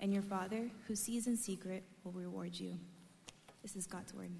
[0.00, 2.78] and your Father, who sees in secret, will reward you.
[3.62, 4.30] This is God's word.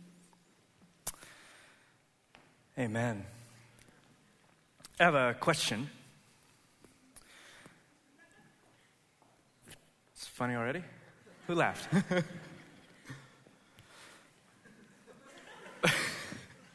[2.78, 3.24] Amen.
[5.00, 5.88] I have a question.
[10.14, 10.82] It's funny already?
[11.46, 11.88] Who laughed?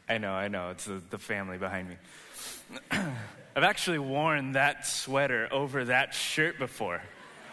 [0.08, 0.70] I know, I know.
[0.70, 1.96] It's the, the family behind me.
[2.90, 7.00] I've actually worn that sweater over that shirt before.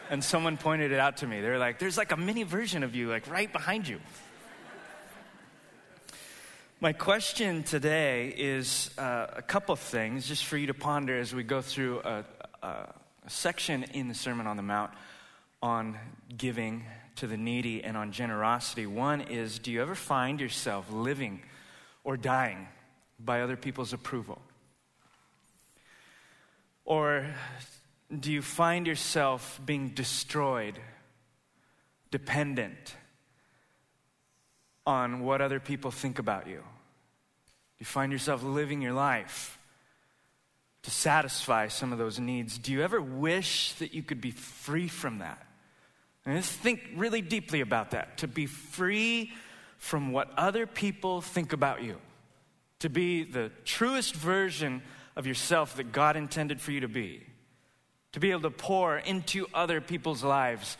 [0.09, 1.39] And someone pointed it out to me.
[1.39, 3.99] They're like, there's like a mini version of you, like right behind you.
[6.81, 11.35] My question today is uh, a couple of things just for you to ponder as
[11.35, 12.23] we go through a,
[12.63, 14.91] a, a section in the Sermon on the Mount
[15.61, 15.97] on
[16.35, 16.85] giving
[17.17, 18.87] to the needy and on generosity.
[18.87, 21.41] One is Do you ever find yourself living
[22.03, 22.67] or dying
[23.19, 24.41] by other people's approval?
[26.85, 27.25] Or
[28.17, 30.79] do you find yourself being destroyed,
[32.09, 32.95] dependent
[34.85, 36.57] on what other people think about you?
[36.57, 39.59] Do you find yourself living your life
[40.81, 42.57] to satisfy some of those needs?
[42.57, 45.45] Do you ever wish that you could be free from that?
[46.25, 48.17] And just think really deeply about that.
[48.17, 49.31] To be free
[49.77, 51.97] from what other people think about you.
[52.79, 54.81] To be the truest version
[55.15, 57.23] of yourself that God intended for you to be.
[58.13, 60.77] To be able to pour into other people's lives.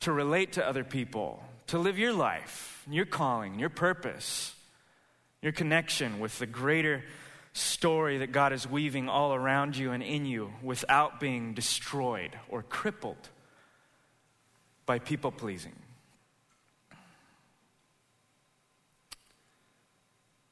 [0.00, 1.42] To relate to other people.
[1.68, 4.54] To live your life, your calling, your purpose,
[5.42, 7.04] your connection with the greater
[7.52, 12.62] story that God is weaving all around you and in you without being destroyed or
[12.62, 13.28] crippled
[14.86, 15.74] by people pleasing.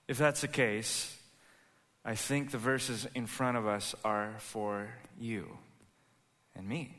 [0.09, 1.17] If that's the case,
[2.05, 4.89] I think the verses in front of us are for
[5.19, 5.59] you
[6.57, 6.95] and me.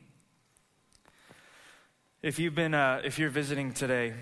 [2.22, 4.14] If you've been, uh, if you're visiting today,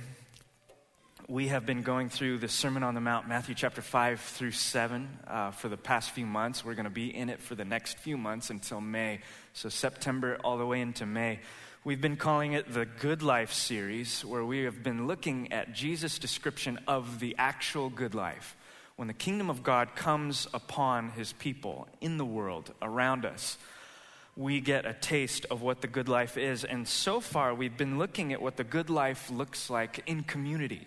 [1.29, 5.09] we have been going through the Sermon on the Mount, Matthew chapter 5 through 7,
[5.27, 6.65] uh, for the past few months.
[6.65, 9.21] We're going to be in it for the next few months until May.
[9.53, 11.41] So, September all the way into May.
[11.85, 16.19] We've been calling it the Good Life series, where we have been looking at Jesus'
[16.19, 18.57] description of the actual good life.
[18.97, 23.59] When the kingdom of God comes upon his people in the world around us,
[24.37, 26.65] we get a taste of what the good life is.
[26.65, 30.87] And so far, we've been looking at what the good life looks like in community.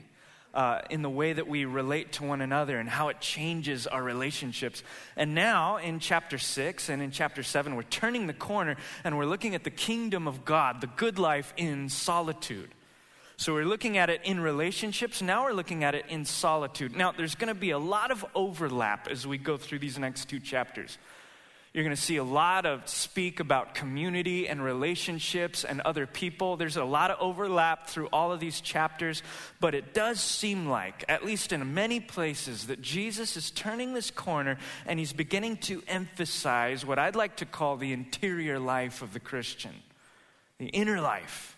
[0.52, 4.02] Uh, in the way that we relate to one another and how it changes our
[4.02, 4.82] relationships.
[5.16, 9.28] And now, in chapter 6 and in chapter 7, we're turning the corner and we're
[9.28, 12.74] looking at the kingdom of God, the good life in solitude.
[13.38, 15.22] So we're looking at it in relationships.
[15.22, 16.96] Now we're looking at it in solitude.
[16.96, 20.30] Now, there's going to be a lot of overlap as we go through these next
[20.30, 20.98] two chapters.
[21.74, 26.58] You're going to see a lot of speak about community and relationships and other people.
[26.58, 29.22] There's a lot of overlap through all of these chapters,
[29.60, 34.10] but it does seem like, at least in many places, that Jesus is turning this
[34.10, 39.14] corner and he's beginning to emphasize what I'd like to call the interior life of
[39.14, 39.76] the Christian,
[40.58, 41.56] the inner life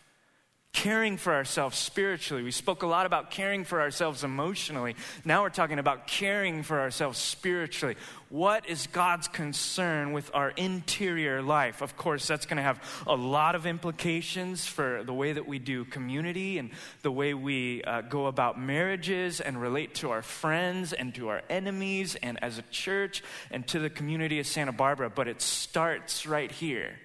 [0.81, 2.42] caring for ourselves spiritually.
[2.42, 4.96] We spoke a lot about caring for ourselves emotionally.
[5.24, 7.97] Now we're talking about caring for ourselves spiritually.
[8.30, 11.84] What is God's concern with our interior life?
[11.84, 15.59] Of course, that's going to have a lot of implications for the way that we
[15.59, 16.72] do community and
[17.03, 21.44] the way we uh, go about marriages and relate to our friends and to our
[21.47, 23.22] enemies and as a church
[23.52, 25.12] and to the community of Santa Barbara.
[25.12, 26.96] But it starts right here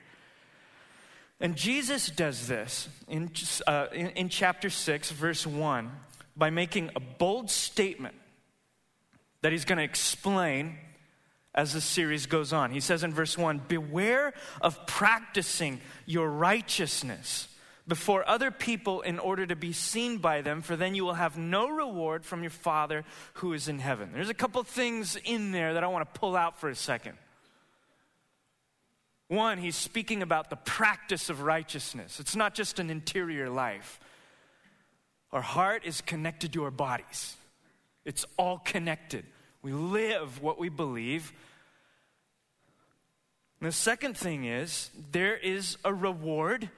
[1.41, 3.31] and Jesus does this in,
[3.67, 5.91] uh, in, in, chapter 6, verse 1,
[6.37, 8.15] by making a bold statement
[9.43, 10.79] that he's going to explain
[11.55, 12.71] as the series goes on.
[12.71, 17.49] He says in verse 1 Beware of practicing your righteousness
[17.89, 21.39] before other people in order to be seen by them, for then you will have
[21.39, 23.05] no reward from your Father
[23.35, 24.11] who is in heaven.
[24.13, 27.17] There's a couple things in there that I want to pull out for a second.
[29.29, 32.21] One, he's speaking about the practice of righteousness.
[32.21, 33.99] It's not just an interior life.
[35.33, 37.37] Our heart is connected to our bodies,
[38.05, 39.25] it's all connected.
[39.63, 41.33] We live what we believe.
[43.61, 46.71] And the second thing is there is a reward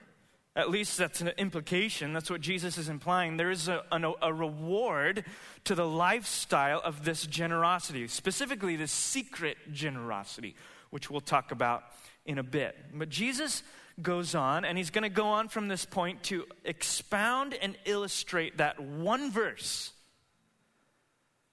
[0.59, 2.13] At least that's an implication.
[2.13, 3.37] That's what Jesus is implying.
[3.37, 5.25] There is a, a, a, reward
[5.63, 10.57] to the lifestyle of this generosity, specifically this secret generosity,
[10.91, 11.85] which we'll talk about
[12.29, 12.77] in a bit.
[12.95, 13.65] But Jesus
[14.01, 18.59] goes on, and he's going to go on from this point to expound and illustrate
[18.59, 19.91] that one verse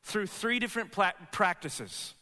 [0.03, 2.13] through three different pla- practices.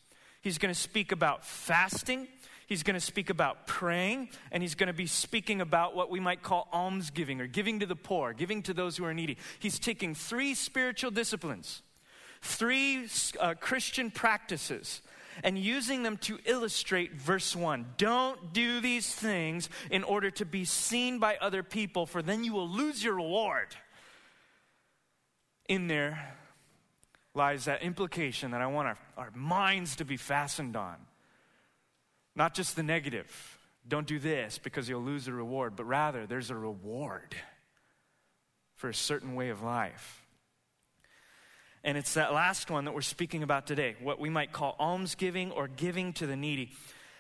[0.42, 2.28] He's going to speak about fasting,
[2.68, 6.20] he's going to speak about praying, and he's going to be speaking about what we
[6.20, 9.38] might call almsgiving or giving to the poor, giving to those who are needy.
[9.60, 11.82] He's taking three spiritual disciplines,
[12.42, 13.08] three
[13.40, 15.02] uh, Christian practices
[15.44, 17.94] and using them to illustrate verse 1.
[17.98, 22.54] Don't do these things in order to be seen by other people, for then you
[22.54, 23.76] will lose your reward.
[25.68, 26.36] In there
[27.34, 30.96] lies that implication that I want our, our minds to be fastened on.
[32.36, 33.58] Not just the negative,
[33.88, 37.36] don't do this because you'll lose the reward, but rather there's a reward
[38.76, 40.23] for a certain way of life.
[41.84, 45.52] And it's that last one that we're speaking about today, what we might call almsgiving
[45.52, 46.72] or giving to the needy.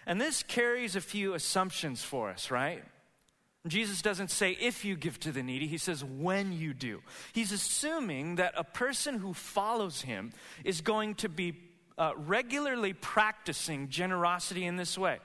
[0.06, 2.83] And this carries a few assumptions for us, right?
[3.65, 7.01] Jesus doesn't say if you give to the needy, he says when you do.
[7.31, 10.33] He's assuming that a person who follows him
[10.66, 11.56] is going to be
[11.98, 15.19] uh, regularly practicing generosity in this way.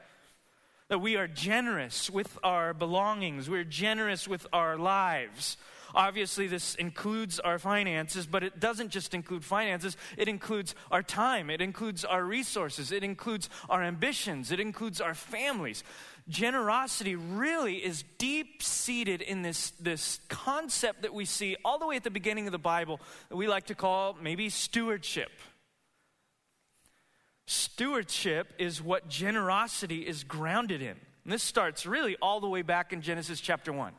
[0.89, 5.57] That we are generous with our belongings, we're generous with our lives.
[5.95, 9.97] Obviously, this includes our finances, but it doesn't just include finances.
[10.17, 15.15] It includes our time, it includes our resources, it includes our ambitions, it includes our
[15.15, 15.85] families.
[16.29, 21.97] Generosity really is deep seated in this, this concept that we see all the way
[21.97, 23.01] at the beginning of the Bible
[23.31, 25.31] that we like to call maybe stewardship.
[27.47, 30.97] Stewardship is what generosity is grounded in.
[31.25, 33.93] And this starts really all the way back in Genesis chapter 1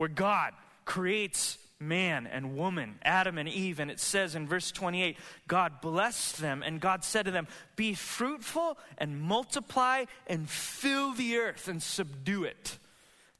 [0.00, 0.54] where God
[0.86, 3.80] creates man and woman, Adam and Eve.
[3.80, 7.92] And it says in verse 28 God blessed them, and God said to them, Be
[7.92, 12.78] fruitful and multiply and fill the earth and subdue it.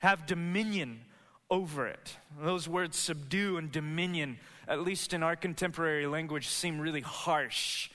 [0.00, 1.00] Have dominion
[1.50, 2.18] over it.
[2.38, 7.88] Those words, subdue and dominion, at least in our contemporary language, seem really harsh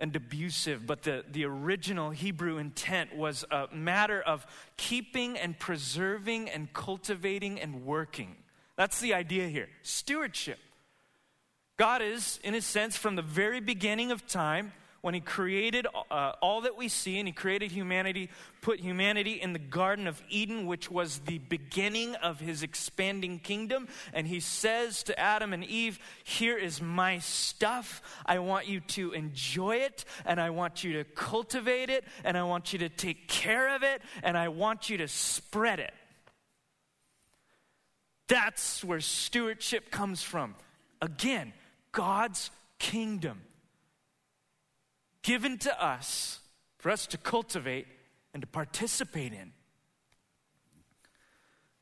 [0.00, 6.48] and abusive, but the, the original Hebrew intent was a matter of keeping and preserving
[6.48, 8.36] and cultivating and working.
[8.76, 10.58] That's the idea here stewardship.
[11.76, 16.32] God is, in a sense, from the very beginning of time, when he created uh,
[16.40, 18.28] all that we see and he created humanity,
[18.60, 23.88] put humanity in the Garden of Eden, which was the beginning of his expanding kingdom.
[24.12, 28.02] And he says to Adam and Eve, Here is my stuff.
[28.26, 32.42] I want you to enjoy it, and I want you to cultivate it, and I
[32.42, 35.94] want you to take care of it, and I want you to spread it.
[38.28, 40.54] That's where stewardship comes from.
[41.02, 41.52] Again,
[41.90, 43.40] God's kingdom
[45.22, 46.40] given to us
[46.78, 47.86] for us to cultivate
[48.32, 49.52] and to participate in.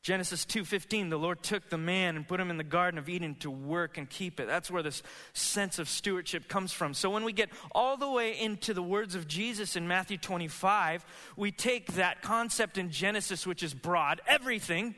[0.01, 3.35] Genesis 2:15 the Lord took the man and put him in the garden of Eden
[3.35, 4.47] to work and keep it.
[4.47, 5.03] That's where this
[5.33, 6.93] sense of stewardship comes from.
[6.93, 11.05] So when we get all the way into the words of Jesus in Matthew 25,
[11.35, 14.95] we take that concept in Genesis which is broad, everything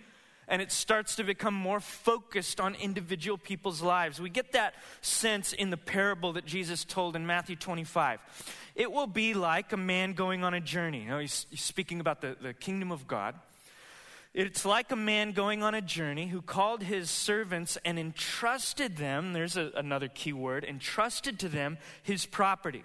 [0.47, 4.19] and it starts to become more focused on individual people's lives.
[4.19, 8.19] We get that sense in the parable that Jesus told in Matthew 25.
[8.75, 11.03] It will be like a man going on a journey.
[11.03, 13.35] You know, he's, he's speaking about the, the kingdom of God.
[14.33, 19.33] It's like a man going on a journey who called his servants and entrusted them,
[19.33, 22.83] there's a, another key word, entrusted to them his property.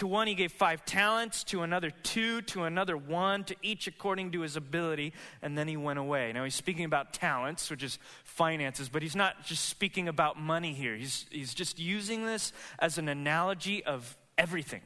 [0.00, 4.30] To one he gave five talents, to another two, to another one, to each according
[4.30, 6.32] to his ability, and then he went away.
[6.32, 10.72] Now he's speaking about talents, which is finances, but he's not just speaking about money
[10.72, 10.96] here.
[10.96, 14.80] He's, he's just using this as an analogy of everything.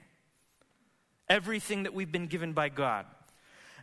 [1.28, 3.06] Everything that we've been given by God.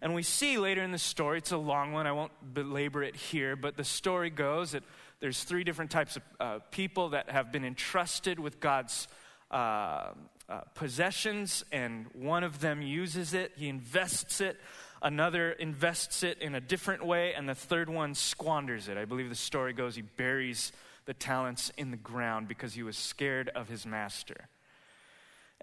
[0.02, 3.16] And we see later in the story, it's a long one, I won't belabor it
[3.16, 4.84] here, but the story goes that
[5.22, 9.08] there's three different types of uh, people that have been entrusted with God's
[9.50, 10.12] uh,
[10.52, 14.58] uh, possessions, and one of them uses it, he invests it.
[15.02, 18.98] Another invests it in a different way, and the third one squanders it.
[18.98, 20.74] I believe the story goes he buries
[21.06, 24.50] the talents in the ground because he was scared of his master.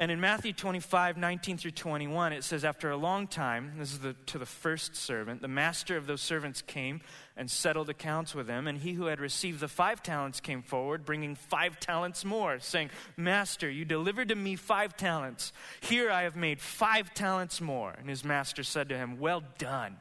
[0.00, 3.98] And in Matthew 25, 19 through 21, it says, After a long time, this is
[3.98, 7.00] the, to the first servant, the master of those servants came
[7.36, 8.68] and settled accounts with them.
[8.68, 12.90] And he who had received the five talents came forward, bringing five talents more, saying,
[13.16, 15.52] Master, you delivered to me five talents.
[15.80, 17.92] Here I have made five talents more.
[17.98, 19.96] And his master said to him, Well done,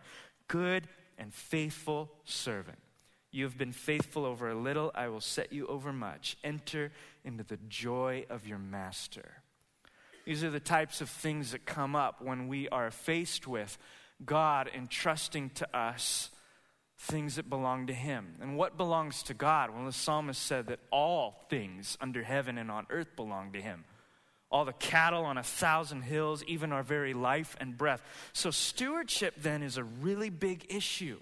[0.47, 0.87] good
[1.17, 2.77] and faithful servant.
[3.31, 6.37] You have been faithful over a little, I will set you over much.
[6.43, 6.91] Enter
[7.25, 9.41] into the joy of your master.
[10.27, 13.77] These are the types of things that come up when we are faced with
[14.25, 16.31] God entrusting to us
[16.97, 18.35] things that belong to Him.
[18.41, 19.69] And what belongs to God?
[19.73, 23.85] Well, the psalmist said that all things under heaven and on earth belong to Him.
[24.51, 28.01] All the cattle on a thousand hills, even our very life and breath.
[28.33, 31.19] So, stewardship then is a really big issue.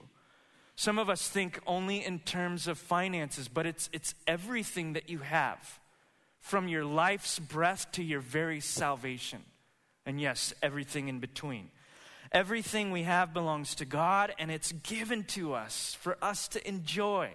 [0.76, 5.20] Some of us think only in terms of finances, but it's, it's everything that you
[5.20, 5.80] have,
[6.46, 9.44] from your life's breath to your very salvation.
[10.06, 11.72] And yes, everything in between.
[12.32, 17.34] Everything we have belongs to God, and it's given to us for us to enjoy.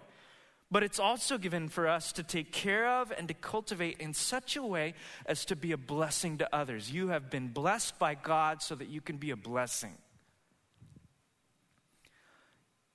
[0.70, 4.54] But it's also given for us to take care of and to cultivate in such
[4.54, 4.94] a way
[5.26, 6.92] as to be a blessing to others.
[6.92, 9.98] You have been blessed by God so that you can be a blessing.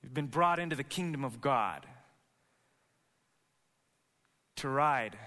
[0.02, 1.86] You've been brought into the kingdom of God
[4.56, 5.18] to ride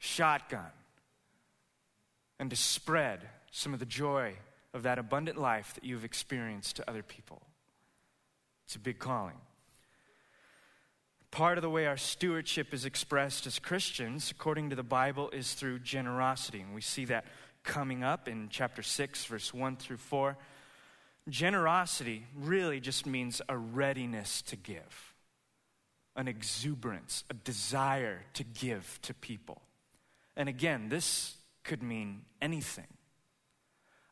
[0.00, 0.72] shotgun
[2.40, 3.20] and to spread
[3.52, 4.34] some of the joy
[4.74, 7.42] of that abundant life that you've experienced to other people.
[8.64, 9.36] It's a big calling.
[11.30, 15.54] Part of the way our stewardship is expressed as Christians, according to the Bible, is
[15.54, 16.60] through generosity.
[16.60, 17.26] And we see that
[17.62, 20.36] coming up in chapter 6, verse 1 through 4.
[21.28, 25.14] Generosity really just means a readiness to give,
[26.16, 29.60] an exuberance, a desire to give to people.
[30.40, 32.86] And again, this could mean anything.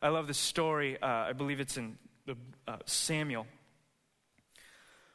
[0.02, 3.47] I love the story, uh, I believe it's in the, uh, Samuel,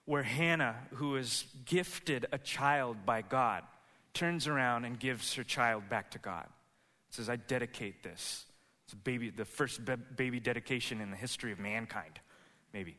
[0.05, 3.62] where Hannah, who is gifted a child by God,
[4.15, 6.48] turns around and gives her child back to God.
[7.12, 8.48] Says, I dedicate this
[8.86, 9.82] it's a baby, the first
[10.15, 12.20] baby dedication in the history of mankind,
[12.74, 12.98] maybe.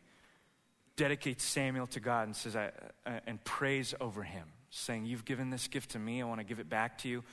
[0.94, 2.70] Dedicates Samuel to God and says, I,
[3.04, 6.22] uh, and prays over him, saying, You've given this gift to me.
[6.22, 7.24] I want to give it back to you.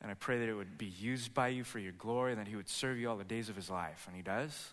[0.00, 2.48] And I pray that it would be used by you for your glory and that
[2.48, 4.04] he would serve you all the days of his life.
[4.06, 4.70] And he does.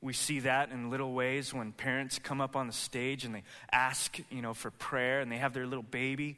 [0.00, 3.44] We see that in little ways when parents come up on the stage and they
[3.70, 6.36] ask, you know, for prayer and they have their little baby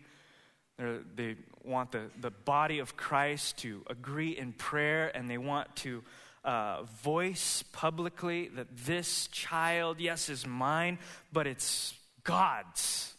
[0.76, 5.74] they're, they want the, the body of Christ to agree in prayer and they want
[5.76, 6.02] to
[6.44, 10.98] uh, voice publicly that this child, yes, is mine,
[11.32, 13.13] but it's God's.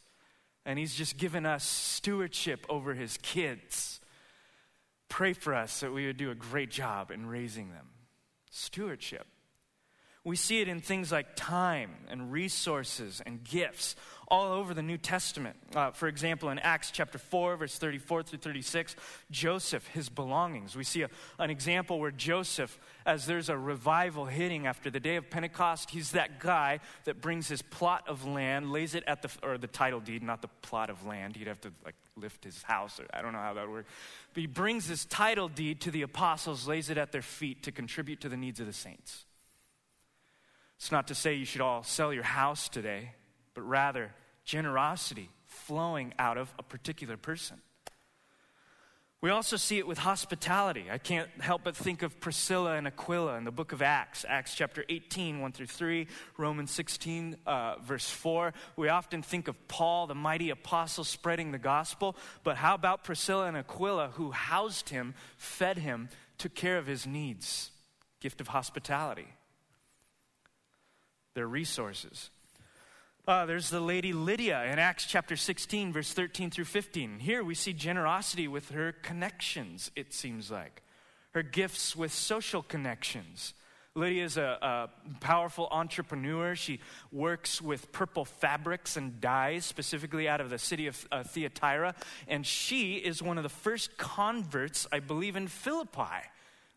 [0.66, 4.00] And He's just given us stewardship over His kids.
[5.10, 7.90] Pray for us that we would do a great job in raising them.
[8.50, 9.28] Stewardship.
[10.26, 13.96] We see it in things like time and resources and gifts
[14.28, 15.56] all over the New Testament.
[15.76, 18.96] Uh, for example, in Acts chapter 4, verse 34 through 36,
[19.30, 20.76] Joseph, his belongings.
[20.76, 25.16] We see a, an example where Joseph, as there's a revival hitting after the day
[25.16, 29.30] of Pentecost, he's that guy that brings his plot of land, lays it at the,
[29.44, 31.36] or the title deed, not the plot of land.
[31.36, 33.92] He'd have to like lift his house, or I don't know how that works.
[34.34, 37.72] But he brings his title deed to the apostles, lays it at their feet to
[37.72, 39.26] contribute to the needs of the saints.
[40.78, 43.12] It's not to say you should all sell your house today,
[43.54, 44.12] but rather
[44.44, 47.62] generosity flowing out of a particular person.
[49.22, 50.86] We also see it with hospitality.
[50.92, 54.54] I can't help but think of Priscilla and Aquila in the book of Acts, Acts
[54.54, 56.06] chapter 18, 1 through 3,
[56.38, 58.54] Romans 16, uh, verse 4.
[58.76, 63.48] We often think of Paul, the mighty apostle, spreading the gospel, but how about Priscilla
[63.48, 67.72] and Aquila, who housed him, fed him, took care of his needs?
[68.20, 69.30] Gift of hospitality
[71.36, 72.32] their resources.
[73.28, 77.20] Uh, there's the lady Lydia in Acts chapter 16, verse 13 through 15.
[77.20, 80.82] Here we see generosity with her connections, it seems like.
[81.32, 83.54] Her gifts with social connections.
[83.96, 84.90] Lydia is a, a,
[85.22, 86.56] powerful entrepreneur.
[86.56, 86.80] She
[87.12, 91.96] works with purple fabrics and dyes, specifically out of the city of uh, Thyatira.
[92.28, 96.28] And she is one of the first converts, I believe, in Philippi.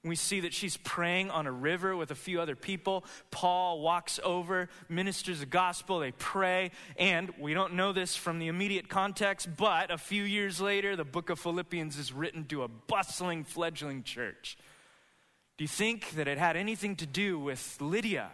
[0.05, 3.05] We see that she's praying on a river with a few other people.
[3.33, 8.47] Paul walks over, ministers the gospel, they pray, and we don't know this from the
[8.47, 12.69] immediate context, but a few years later, the book of Philippians is written to a
[12.69, 14.57] bustling, fledgling church.
[15.57, 18.31] Do you think that it had anything to do with Lydia,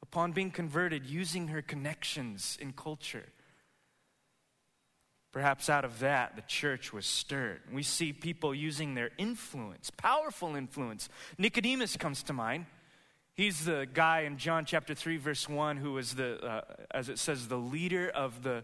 [0.00, 3.26] upon being converted, using her connections in culture?
[5.34, 7.60] Perhaps out of that, the church was stirred.
[7.72, 11.08] We see people using their influence, powerful influence.
[11.38, 12.66] Nicodemus comes to mind.
[13.34, 16.60] He's the guy in John chapter 3, verse 1, who was the, uh,
[16.92, 18.62] as it says, the leader of the,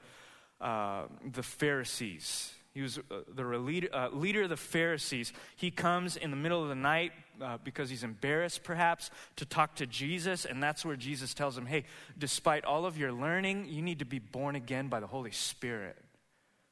[0.61, 2.53] uh, the Pharisees.
[2.73, 5.33] He was uh, the leader, uh, leader of the Pharisees.
[5.57, 7.11] He comes in the middle of the night
[7.43, 10.45] uh, because he's embarrassed, perhaps, to talk to Jesus.
[10.45, 11.83] And that's where Jesus tells him, Hey,
[12.17, 15.97] despite all of your learning, you need to be born again by the Holy Spirit.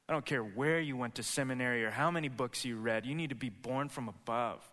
[0.09, 3.15] I don't care where you went to seminary or how many books you read, you
[3.15, 4.69] need to be born from above.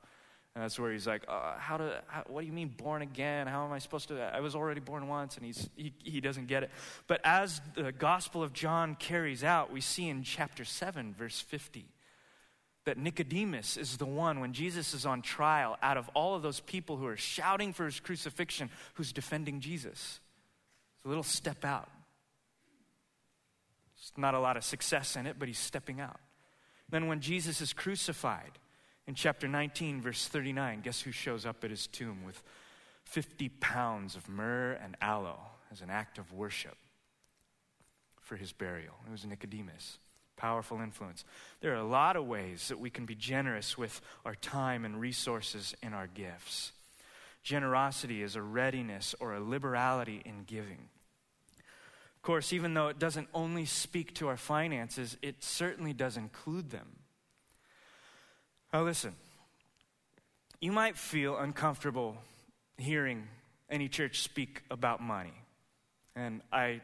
[0.56, 3.46] And that's where he's like, uh, how do, how, what do you mean born again?
[3.46, 4.22] How am I supposed to?
[4.22, 6.72] I was already born once, and he's, he, he doesn't get it.
[7.08, 11.86] But as the Gospel of John carries out, we see in chapter 7, verse 50,
[12.86, 16.62] that Nicodemus is the one, when Jesus is on trial, out of all of those
[16.62, 20.22] people who are shouting for his crucifixion, who's defending Jesus.
[20.96, 21.90] It's a little step out.
[24.18, 26.20] Not a lot of success in it, but he's stepping out.
[26.90, 28.60] Then when Jesus is crucified,
[29.08, 32.42] in chapter 19, verse 39, guess who shows up at his tomb with
[33.04, 35.40] 50 pounds of myrrh and aloe
[35.72, 36.78] as an act of worship
[38.22, 38.96] for his burial?
[39.06, 40.00] It was Nicodemus.
[40.38, 41.24] Powerful influence.
[41.62, 45.00] There are a lot of ways that we can be generous with our time and
[45.00, 46.74] resources and our gifts.
[47.42, 50.90] Generosity is a readiness or a liberality in giving.
[52.26, 56.88] Course, even though it doesn't only speak to our finances, it certainly does include them.
[58.74, 59.14] Now, listen,
[60.60, 62.18] you might feel uncomfortable
[62.80, 63.28] hearing
[63.70, 65.36] any church speak about money.
[66.16, 66.82] And I,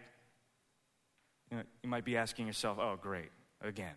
[1.50, 3.32] you, know, you might be asking yourself, oh, great,
[3.62, 3.96] again.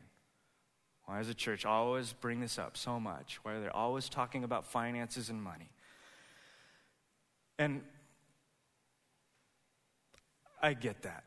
[1.05, 3.39] Why does the church always bring this up so much?
[3.43, 5.69] Why are they always talking about finances and money?
[7.59, 7.83] And
[10.63, 11.25] I get that.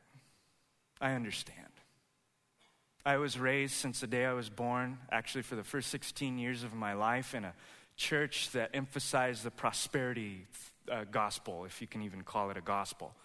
[1.00, 1.68] I understand.
[3.06, 6.64] I was raised since the day I was born, actually, for the first 16 years
[6.64, 7.54] of my life, in a
[7.96, 10.46] church that emphasized the prosperity
[10.92, 13.16] uh, gospel, if you can even call it a gospel.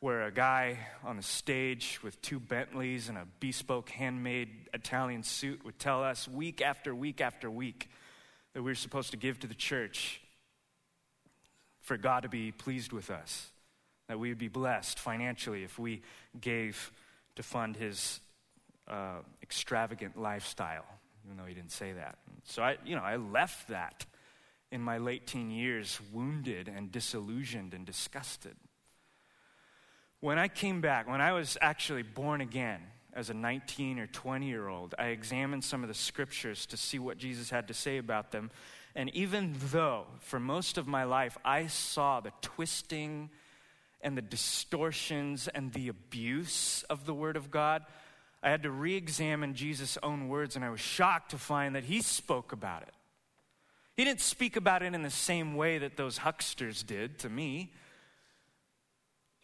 [0.00, 5.64] Where a guy on the stage with two Bentleys and a bespoke handmade Italian suit
[5.64, 7.88] would tell us week after week after week
[8.52, 10.20] that we we're supposed to give to the church
[11.80, 13.51] for God to be pleased with us,
[14.12, 16.02] that we would be blessed financially if we
[16.38, 16.92] gave
[17.34, 18.20] to fund his
[18.86, 20.84] uh, extravagant lifestyle,
[21.24, 22.18] even though he didn't say that.
[22.44, 24.04] So I, you know, I left that
[24.70, 28.54] in my late teen years, wounded and disillusioned and disgusted.
[30.20, 32.82] When I came back, when I was actually born again
[33.14, 36.98] as a 19 or 20 year old, I examined some of the scriptures to see
[36.98, 38.50] what Jesus had to say about them.
[38.94, 43.30] And even though for most of my life I saw the twisting
[44.02, 47.84] and the distortions and the abuse of the Word of God,
[48.42, 51.84] I had to re examine Jesus' own words, and I was shocked to find that
[51.84, 52.92] he spoke about it.
[53.96, 57.72] He didn't speak about it in the same way that those hucksters did to me.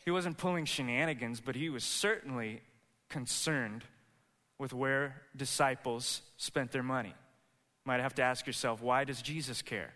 [0.05, 2.62] He wasn't pulling shenanigans, but he was certainly
[3.09, 3.85] concerned
[4.59, 7.11] with where disciples spent their money.
[7.11, 9.92] You might have to ask yourself, why does Jesus care?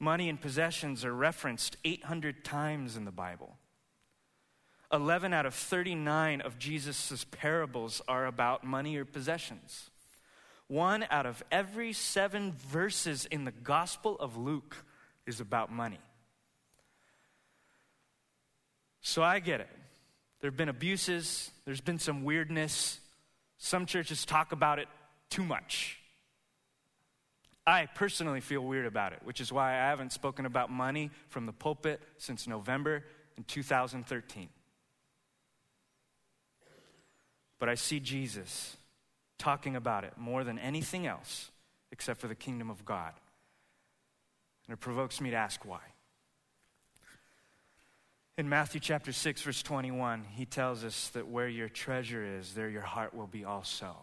[0.00, 3.56] Money and possessions are referenced 800 times in the Bible.
[4.92, 9.90] 11 out of 39 of Jesus' parables are about money or possessions.
[10.66, 14.76] One out of every seven verses in the Gospel of Luke
[15.26, 16.00] is about money.
[19.00, 19.68] So I get it.
[20.40, 22.98] There have been abuses, there's been some weirdness.
[23.62, 24.88] Some churches talk about it
[25.28, 25.99] too much.
[27.70, 31.46] I personally feel weird about it, which is why I haven't spoken about money from
[31.46, 33.04] the pulpit since November
[33.36, 34.48] in 2013.
[37.60, 38.76] But I see Jesus
[39.38, 41.50] talking about it more than anything else
[41.92, 43.12] except for the kingdom of God.
[44.66, 45.80] And it provokes me to ask why.
[48.36, 52.70] In Matthew chapter 6, verse 21, he tells us that where your treasure is, there
[52.70, 53.94] your heart will be also.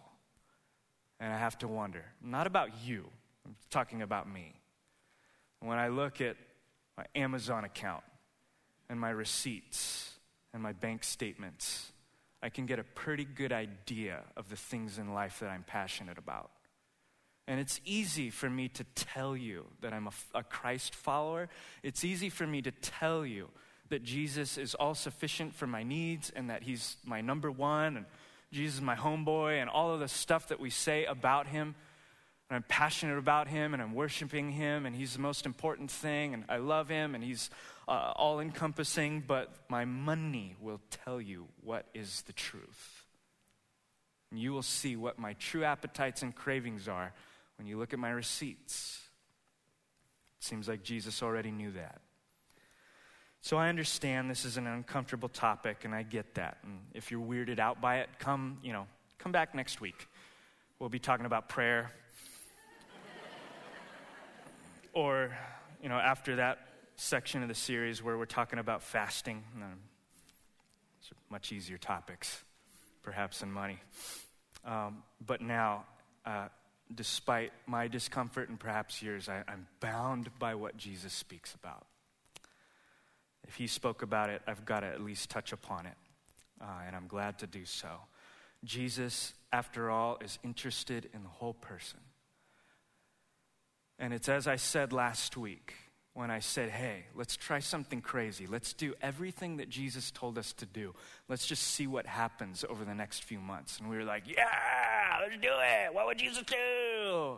[1.19, 3.09] And I have to wonder, not about you,
[3.47, 4.53] I'm talking about me.
[5.61, 6.35] When I look at
[6.97, 8.03] my Amazon account
[8.89, 10.11] and my receipts
[10.53, 11.91] and my bank statements,
[12.43, 16.17] I can get a pretty good idea of the things in life that I'm passionate
[16.17, 16.51] about.
[17.47, 21.47] And it's easy for me to tell you that I'm a, a, Christ follower.
[21.81, 23.47] It's easy for me to tell you
[23.89, 28.05] that Jesus is all sufficient for my needs and that He's my number one and
[28.51, 31.75] Jesus is my homeboy and all of the stuff that we say about Him.
[32.49, 36.33] And I'm passionate about Him and I'm worshiping Him and He's the most important thing
[36.33, 37.49] and I love Him and He's
[37.87, 43.05] uh, all encompassing, but my money will tell you what is the truth.
[44.31, 47.13] And you will see what my true appetites and cravings are
[47.57, 49.01] when you look at my receipts.
[50.39, 52.01] It seems like Jesus already knew that.
[53.41, 56.57] So I understand this is an uncomfortable topic, and I get that.
[56.63, 58.87] And if you're weirded out by it, come, you know,
[59.19, 60.07] come back next week.
[60.79, 61.91] we'll be talking about prayer.
[64.97, 65.37] Or,
[65.79, 66.57] you know, after that
[66.95, 69.43] section of the series where we're talking about fasting,
[71.29, 72.43] much easier topics,
[73.03, 73.77] perhaps, than money.
[74.65, 75.85] Um, but now,
[76.25, 76.47] uh,
[76.95, 81.85] despite my discomfort and perhaps yours, I, I'm bound by what Jesus speaks about.
[83.47, 85.97] If he spoke about it, I've got to at least touch upon it.
[86.59, 87.89] Uh, and I'm glad to do so.
[88.63, 91.99] Jesus, after all, is interested in the whole person.
[93.99, 95.73] And it's as I said last week
[96.17, 98.47] when I said, hey, let's try something crazy.
[98.47, 100.95] Let's do everything that Jesus told us to do.
[101.29, 103.79] Let's just see what happens over the next few months.
[103.79, 105.93] And we were like, yeah, let's do it.
[105.93, 107.37] What would Jesus do?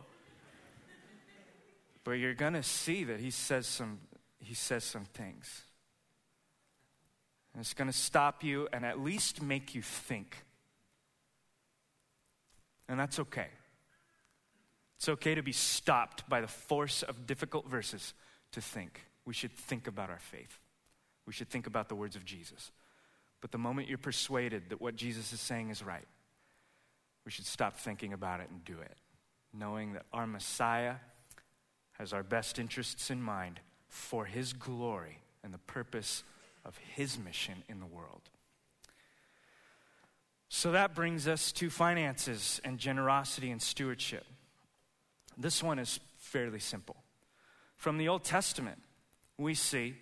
[2.05, 3.99] but you're going to see that he says some,
[4.39, 5.63] he says some things.
[7.53, 10.45] And it's going to stop you and at least make you think.
[12.87, 13.47] And that's okay.
[14.99, 18.13] It's okay to be stopped by the force of difficult verses
[18.51, 19.05] to think.
[19.23, 20.59] We should think about our faith.
[21.25, 22.73] We should think about the words of Jesus.
[23.39, 26.05] But the moment you're persuaded that what Jesus is saying is right,
[27.23, 28.97] we should stop thinking about it and do it,
[29.53, 30.95] knowing that our Messiah
[31.93, 36.25] has our best interests in mind for his glory and the purpose
[36.65, 38.23] of his mission in the world.
[40.49, 44.25] So that brings us to finances and generosity and stewardship.
[45.39, 46.97] This one is fairly simple.
[47.77, 48.77] From the Old Testament,
[49.37, 49.95] we see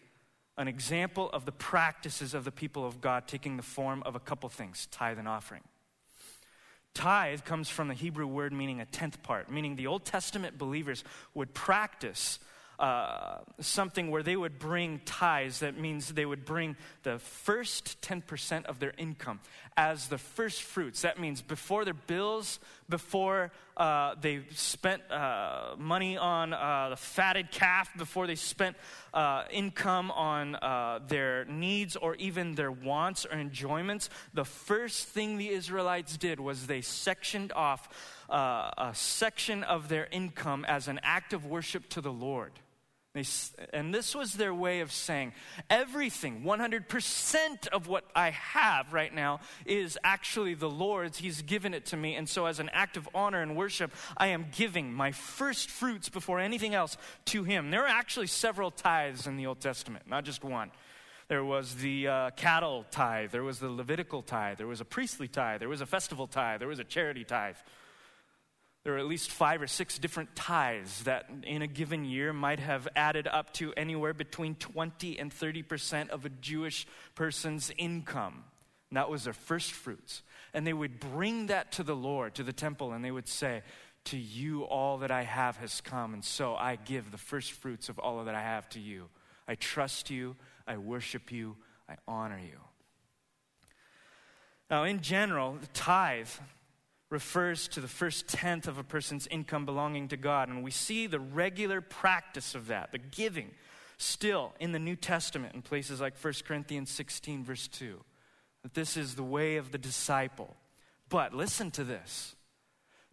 [0.58, 4.20] an example of the practices of the people of God taking the form of a
[4.20, 5.62] couple things tithe and offering.
[6.96, 11.04] Tithe comes from the Hebrew word meaning a tenth part, meaning the Old Testament believers
[11.36, 12.40] would practice
[12.80, 15.60] uh, something where they would bring tithes.
[15.60, 19.40] That means they would bring the first 10% of their income
[19.76, 21.02] as the first fruits.
[21.02, 27.52] That means before their bills, before uh, they spent uh, money on uh, the fatted
[27.52, 28.76] calf, before they spent
[29.14, 30.58] uh, income on
[31.08, 36.68] their needs or even their wants or enjoyments, the first thing the Israelites did was
[36.68, 37.90] they sectioned off
[38.30, 42.52] a section of their income as an act of worship to the Lord.
[43.18, 43.26] They,
[43.74, 45.34] and this was their way of saying
[45.72, 51.18] everything, 100% of what I have right now is actually the Lord's.
[51.18, 52.14] He's given it to me.
[52.16, 56.10] And so, as an act of honor and worship, I am giving my first fruits
[56.10, 57.72] before anything else to Him.
[57.72, 60.70] There are actually several tithes in the Old Testament, not just one.
[61.28, 65.28] There was the uh, cattle tithe, there was the Levitical tithe, there was a priestly
[65.28, 67.58] tithe, there was a festival tithe, there was a charity tithe
[68.88, 72.62] there were at least five or six different tithes that in a given year might
[72.62, 78.46] have added up to anywhere between 20 and 30% of a Jewish person's income.
[78.90, 80.22] And that was their first fruits.
[80.54, 83.62] And they would bring that to the Lord, to the temple, and they would say,
[84.06, 87.90] To you all that I have has come, and so I give the first fruits
[87.90, 89.10] of all that I have to you.
[89.50, 91.58] I trust you, I worship you,
[91.90, 92.62] I honor you.
[94.72, 96.30] Now, in general, the tithe
[97.10, 100.50] refers to the first tenth of a person's income belonging to God.
[100.50, 103.52] And we see the regular practice of that, the giving,
[103.98, 108.00] still in the New Testament in places like 1 Corinthians 16, verse 2.
[108.64, 110.56] That this is the way of the disciple.
[111.10, 112.36] But listen to this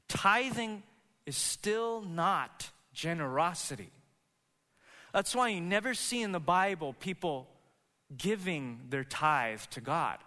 [0.09, 0.83] tithing
[1.26, 3.90] is still not generosity.
[5.12, 7.48] That's why you never see in the Bible people
[8.16, 10.18] giving their tithe to God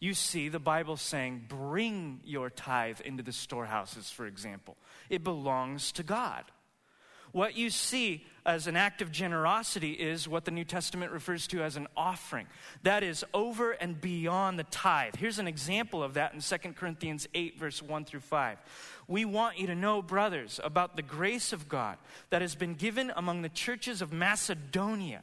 [0.00, 4.76] you see the Bible saying, bring your tithe into the storehouses, for example.
[5.10, 6.44] It belongs to God.
[7.32, 11.62] What you see as an act of generosity is what the New Testament refers to
[11.62, 12.46] as an offering.
[12.82, 15.14] That is over and beyond the tithe.
[15.16, 18.58] Here's an example of that in 2 Corinthians 8, verse 1 through 5.
[19.06, 21.98] We want you to know, brothers, about the grace of God
[22.30, 25.22] that has been given among the churches of Macedonia.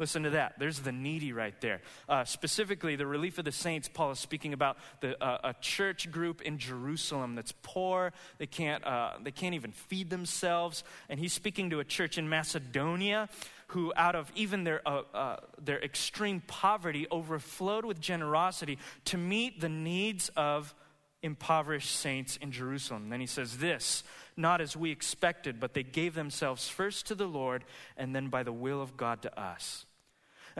[0.00, 0.54] Listen to that.
[0.58, 1.82] There's the needy right there.
[2.08, 6.10] Uh, specifically, the relief of the saints, Paul is speaking about the, uh, a church
[6.10, 8.14] group in Jerusalem that's poor.
[8.38, 10.84] They can't, uh, they can't even feed themselves.
[11.10, 13.28] And he's speaking to a church in Macedonia
[13.66, 19.60] who, out of even their, uh, uh, their extreme poverty, overflowed with generosity to meet
[19.60, 20.74] the needs of
[21.22, 23.10] impoverished saints in Jerusalem.
[23.10, 24.02] Then he says this
[24.34, 27.64] not as we expected, but they gave themselves first to the Lord
[27.98, 29.84] and then by the will of God to us.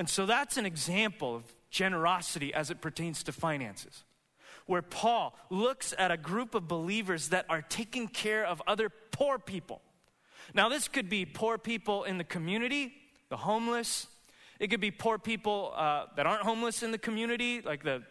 [0.00, 4.02] And so that's an example of generosity as it pertains to finances,
[4.64, 9.38] where Paul looks at a group of believers that are taking care of other poor
[9.38, 9.82] people.
[10.54, 12.94] Now, this could be poor people in the community,
[13.28, 14.06] the homeless.
[14.58, 18.02] It could be poor people uh, that aren't homeless in the community, like the,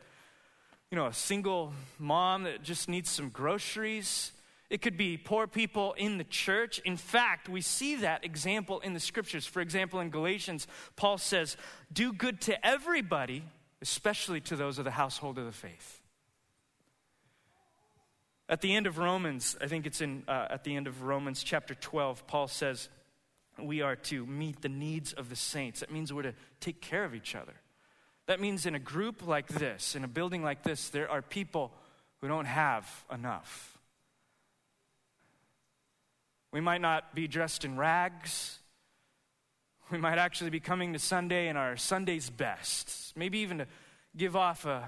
[0.92, 4.32] you know, a single mom that just needs some groceries.
[4.70, 6.80] It could be poor people in the church.
[6.86, 9.48] In fact, we see that example in the scriptures.
[9.48, 11.58] For example, in Galatians, Paul says,
[11.92, 13.44] Do good to everybody,
[13.82, 16.02] especially to those of the household of the faith.
[18.48, 21.42] At the end of Romans, I think it's in, uh, at the end of Romans
[21.42, 22.90] chapter 12, Paul says,
[23.58, 25.80] We are to meet the needs of the saints.
[25.80, 27.54] That means we're to take care of each other.
[28.28, 31.72] That means in a group like this, in a building like this, there are people
[32.22, 33.79] who don't have enough.
[36.52, 38.60] We might not be dressed in rags.
[39.92, 43.16] We might actually be coming to Sunday in our Sunday's best.
[43.16, 43.68] Maybe even to
[44.16, 44.88] give off a,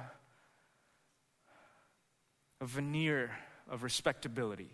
[2.59, 3.31] a veneer
[3.69, 4.71] of respectability.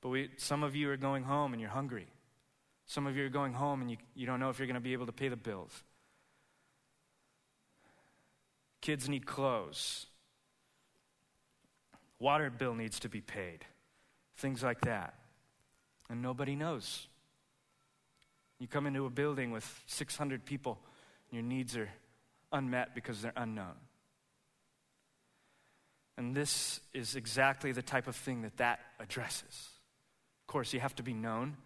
[0.00, 2.06] But we, some of you are going home and you're hungry.
[2.86, 4.80] Some of you are going home and you, you don't know if you're going to
[4.80, 5.82] be able to pay the bills.
[8.80, 10.06] Kids need clothes.
[12.20, 13.64] Water bill needs to be paid
[14.38, 15.14] things like that.
[16.10, 17.06] And nobody knows.
[18.58, 20.78] You come into a building with 600 people,
[21.30, 21.88] and your needs are
[22.50, 23.74] unmet because they're unknown.
[26.16, 29.68] And this is exactly the type of thing that that addresses.
[30.42, 31.56] Of course, you have to be known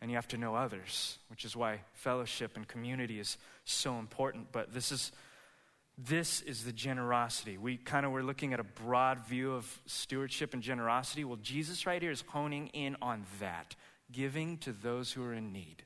[0.00, 4.50] and you have to know others, which is why fellowship and community is so important.
[4.50, 5.12] But this is
[6.08, 7.58] this is the generosity.
[7.58, 11.24] We kind of were looking at a broad view of stewardship and generosity.
[11.24, 13.76] Well, Jesus right here is honing in on that
[14.10, 15.84] giving to those who are in need.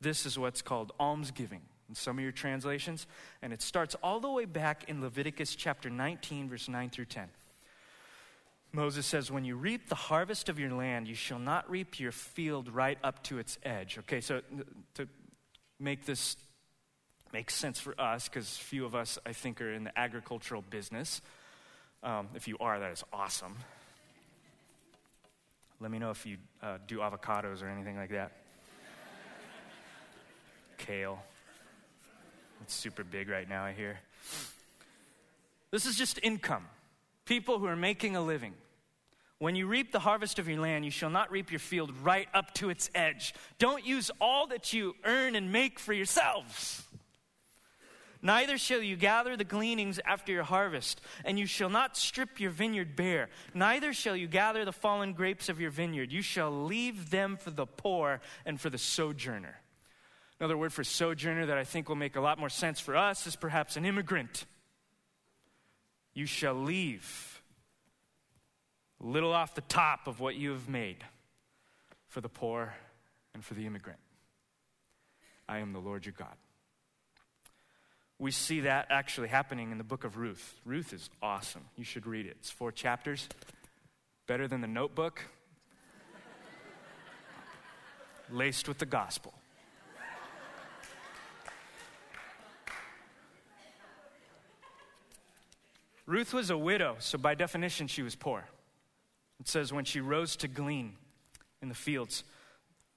[0.00, 3.06] This is what's called almsgiving in some of your translations,
[3.42, 7.28] and it starts all the way back in Leviticus chapter 19, verse 9 through 10.
[8.72, 12.12] Moses says, When you reap the harvest of your land, you shall not reap your
[12.12, 13.98] field right up to its edge.
[13.98, 14.40] Okay, so
[14.94, 15.08] to
[15.78, 16.36] make this
[17.34, 21.20] makes sense for us because few of us, I think, are in the agricultural business.
[22.04, 23.56] Um, if you are, that is awesome.
[25.80, 28.30] Let me know if you uh, do avocados or anything like that.
[30.78, 31.18] Kale.
[32.62, 33.98] It's super big right now, I hear.
[35.72, 36.66] This is just income.
[37.24, 38.54] People who are making a living.
[39.40, 42.28] When you reap the harvest of your land, you shall not reap your field right
[42.32, 43.34] up to its edge.
[43.58, 46.83] Don't use all that you earn and make for yourselves.
[48.24, 52.50] Neither shall you gather the gleanings after your harvest, and you shall not strip your
[52.50, 53.28] vineyard bare.
[53.52, 56.10] Neither shall you gather the fallen grapes of your vineyard.
[56.10, 59.60] You shall leave them for the poor and for the sojourner.
[60.40, 63.26] Another word for sojourner that I think will make a lot more sense for us
[63.26, 64.46] is perhaps an immigrant.
[66.14, 67.42] You shall leave
[69.02, 71.04] a little off the top of what you have made
[72.08, 72.72] for the poor
[73.34, 74.00] and for the immigrant.
[75.46, 76.36] I am the Lord your God
[78.18, 80.54] we see that actually happening in the book of Ruth.
[80.64, 81.64] Ruth is awesome.
[81.76, 82.36] You should read it.
[82.38, 83.28] It's four chapters,
[84.26, 85.22] better than the notebook,
[88.30, 89.34] laced with the gospel.
[96.06, 98.44] Ruth was a widow, so by definition, she was poor.
[99.40, 100.96] It says, when she rose to glean
[101.62, 102.24] in the fields,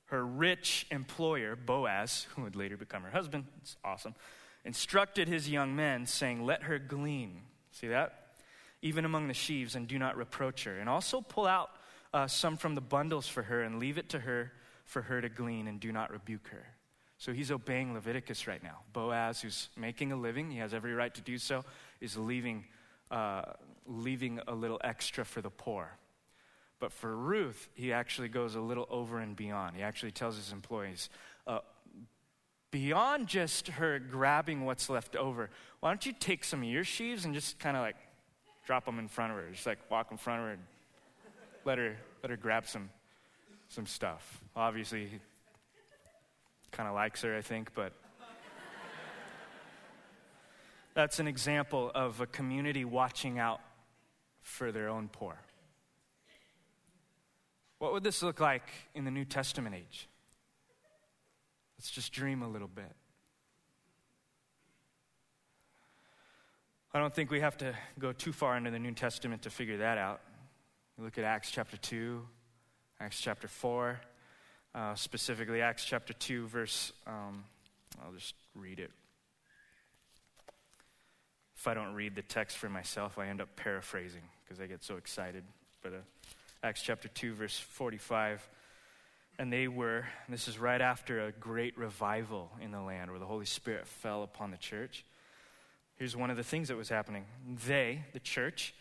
[0.06, 4.13] her rich employer, Boaz, who would later become her husband, it's awesome,
[4.67, 7.41] instructed his young men, saying, Let her glean.
[7.71, 8.27] See that?
[8.82, 10.77] Even among the sheaves, and do not reproach her.
[10.77, 11.71] And also pull out
[12.13, 14.51] uh, some from the bundles for her and leave it to her
[14.86, 16.65] for her to glean, and do not rebuke her.
[17.17, 18.80] So he's obeying Leviticus right now.
[18.93, 21.65] Boaz, who's making a living, he has every right to do so,
[21.99, 22.65] is leaving,
[23.10, 23.41] uh,
[23.88, 25.97] leaving a little extra for the poor.
[26.80, 29.75] But for Ruth, he actually goes a little over and beyond.
[29.75, 31.10] He actually tells his employees,
[31.47, 31.60] uh,
[32.78, 37.26] beyond just her grabbing what's left over, why don't you take some of your sheaves
[37.26, 37.96] and just kind of like
[38.68, 39.50] drop them in front of her?
[39.52, 40.62] Just like walk in front of her and
[41.66, 42.92] let her, let her grab some,
[43.68, 44.44] some stuff.
[44.56, 45.20] Obviously, he
[46.72, 47.94] kind of likes her, I think, but
[50.94, 53.60] that's an example of a community watching out
[54.42, 55.36] for their own poor.
[57.80, 60.08] What would this look like in the New Testament age?
[61.78, 62.92] Let's just dream a little bit.
[66.94, 69.78] I don't think we have to go too far into the New Testament to figure
[69.78, 70.22] that out.
[70.98, 72.26] You look at Acts chapter 2,
[73.00, 74.00] Acts chapter 4.
[74.74, 77.44] uh, specifically Acts chapter 2, verse, um,
[78.04, 78.92] I'll just read it.
[81.56, 84.84] If I don't read the text for myself, I end up paraphrasing because I get
[84.84, 85.44] so excited.
[85.84, 85.98] But uh,
[86.63, 88.48] Acts chapter 2, verse 45.
[89.39, 93.26] And they were, this is right after a great revival in the land where the
[93.26, 95.06] Holy Spirit fell upon the church.
[95.97, 97.26] Here's one of the things that was happening.
[97.67, 98.73] They, the church,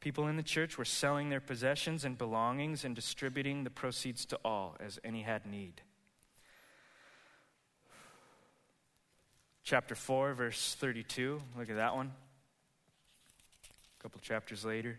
[0.00, 4.38] people in the church, were selling their possessions and belongings and distributing the proceeds to
[4.42, 5.82] all as any had need.
[9.64, 11.40] Chapter 4, verse 32.
[11.58, 12.12] Look at that one.
[13.98, 14.98] A couple chapters later.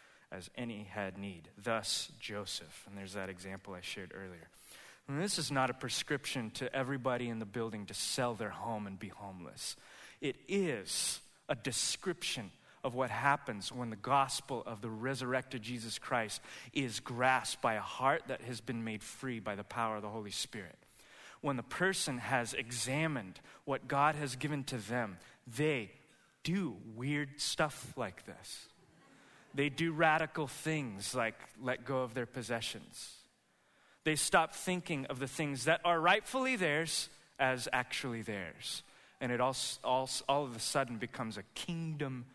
[0.31, 1.49] as any had need.
[1.61, 2.85] Thus, Joseph.
[2.87, 4.49] And there's that example I shared earlier.
[5.07, 8.87] And this is not a prescription to everybody in the building to sell their home
[8.87, 9.75] and be homeless.
[10.21, 12.51] It is a description
[12.83, 16.41] of what happens when the gospel of the resurrected Jesus Christ
[16.73, 20.09] is grasped by a heart that has been made free by the power of the
[20.09, 20.77] Holy Spirit.
[21.41, 25.17] When the person has examined what God has given to them,
[25.47, 25.91] they
[26.43, 28.67] do weird stuff like this.
[29.53, 33.15] They do radical things like let go of their possessions.
[34.03, 37.09] They stop thinking of the things that are rightfully theirs
[37.39, 38.83] as actually theirs.
[39.19, 42.25] And it all, all, all of a sudden becomes a kingdom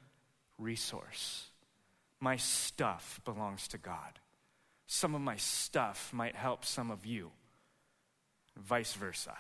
[0.59, 1.49] resource.
[2.21, 4.21] My stuff belongs to God.
[4.87, 7.33] Some of my stuff might help some of you,
[8.57, 9.37] vice versa.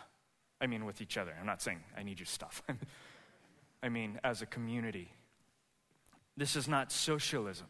[0.61, 1.35] I mean, with each other.
[1.39, 2.63] I'm not saying I need your stuff.
[3.83, 5.13] I mean, as a community,
[6.37, 7.67] this is not socialism.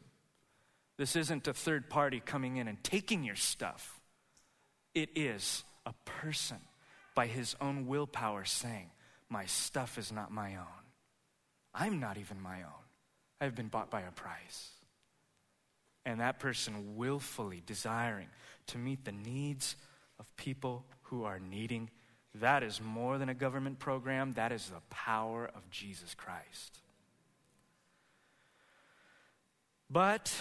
[0.98, 4.00] This isn't a third party coming in and taking your stuff.
[4.94, 6.58] It is a person
[7.14, 8.90] by his own willpower saying,
[9.28, 10.84] My stuff is not my own.
[11.74, 12.84] I'm not even my own.
[13.40, 14.70] I've been bought by a price.
[16.06, 18.28] And that person willfully desiring
[18.68, 19.76] to meet the needs
[20.18, 21.90] of people who are needing,
[22.36, 24.32] that is more than a government program.
[24.32, 26.78] That is the power of Jesus Christ.
[29.90, 30.34] But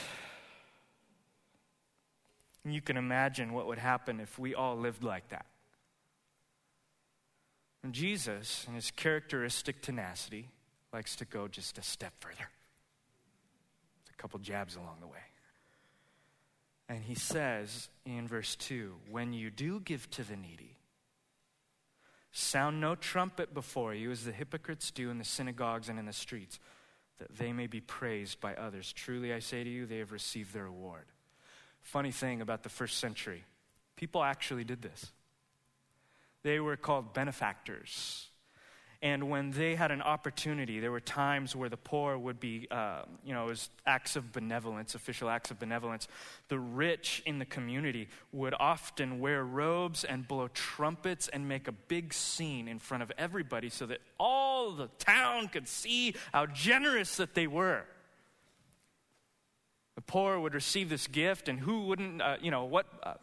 [2.64, 5.46] you can imagine what would happen if we all lived like that.
[7.84, 10.50] And Jesus, in his characteristic tenacity,
[10.92, 12.50] likes to go just a step further.
[14.12, 15.20] A couple jabs along the way.
[16.90, 20.78] And he says in verse 2 When you do give to the needy,
[22.32, 26.14] sound no trumpet before you as the hypocrites do in the synagogues and in the
[26.14, 26.60] streets
[27.20, 28.92] that they may be praised by others.
[28.94, 31.06] Truly, I say to you, they have received their reward.
[31.82, 33.44] Funny thing about the first century
[33.96, 35.12] people actually did this.
[36.44, 38.28] They were called benefactors.
[39.06, 43.04] And when they had an opportunity, there were times where the poor would be, uh,
[43.24, 46.08] you know, was acts of benevolence, official acts of benevolence.
[46.48, 51.72] The rich in the community would often wear robes and blow trumpets and make a
[51.72, 57.18] big scene in front of everybody so that all the town could see how generous
[57.18, 57.84] that they were.
[59.94, 63.14] The poor would receive this gift, and who wouldn't, uh, you know, what uh,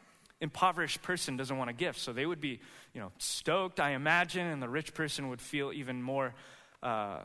[0.43, 2.01] impoverished person doesn't want a gift?
[2.01, 2.61] So they would be,
[2.93, 6.35] you know, stoked, I imagine, and the rich person would feel even more
[6.83, 7.21] uh,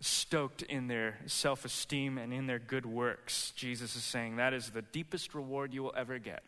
[0.00, 3.52] stoked in their self esteem and in their good works.
[3.56, 6.42] Jesus is saying that is the deepest reward you will ever get.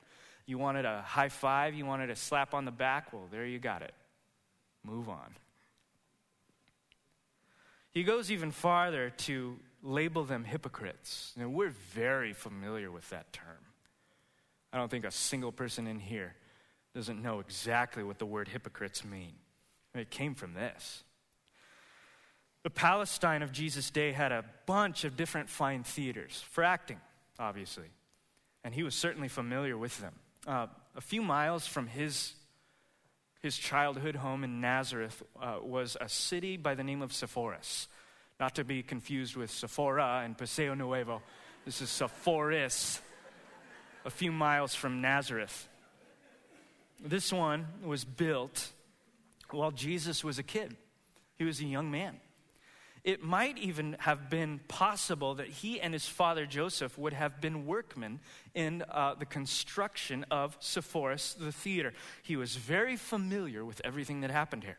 [0.46, 3.58] You wanted a high five, you wanted a slap on the back, well, there you
[3.58, 3.92] got it.
[4.84, 5.36] Move on.
[7.90, 11.32] He goes even farther to label them hypocrites.
[11.36, 13.71] Now, we're very familiar with that term.
[14.72, 16.34] I don't think a single person in here
[16.94, 19.32] doesn't know exactly what the word hypocrites mean.
[19.94, 21.04] It came from this.
[22.62, 27.00] The Palestine of Jesus' day had a bunch of different fine theaters for acting,
[27.38, 27.90] obviously.
[28.64, 30.14] And he was certainly familiar with them.
[30.46, 32.34] Uh, a few miles from his,
[33.40, 37.88] his childhood home in Nazareth uh, was a city by the name of Sepphoris
[38.42, 41.22] not to be confused with Sephora and Paseo Nuevo.
[41.64, 43.00] This is Sepphoris,
[44.04, 45.68] a few miles from Nazareth.
[47.00, 48.70] This one was built
[49.50, 50.76] while Jesus was a kid,
[51.36, 52.20] he was a young man.
[53.04, 57.66] it might even have been possible that he and his father Joseph would have been
[57.66, 58.20] workmen
[58.54, 61.92] in uh, the construction of Sepphoris, the theater.
[62.22, 64.78] He was very familiar with everything that happened here.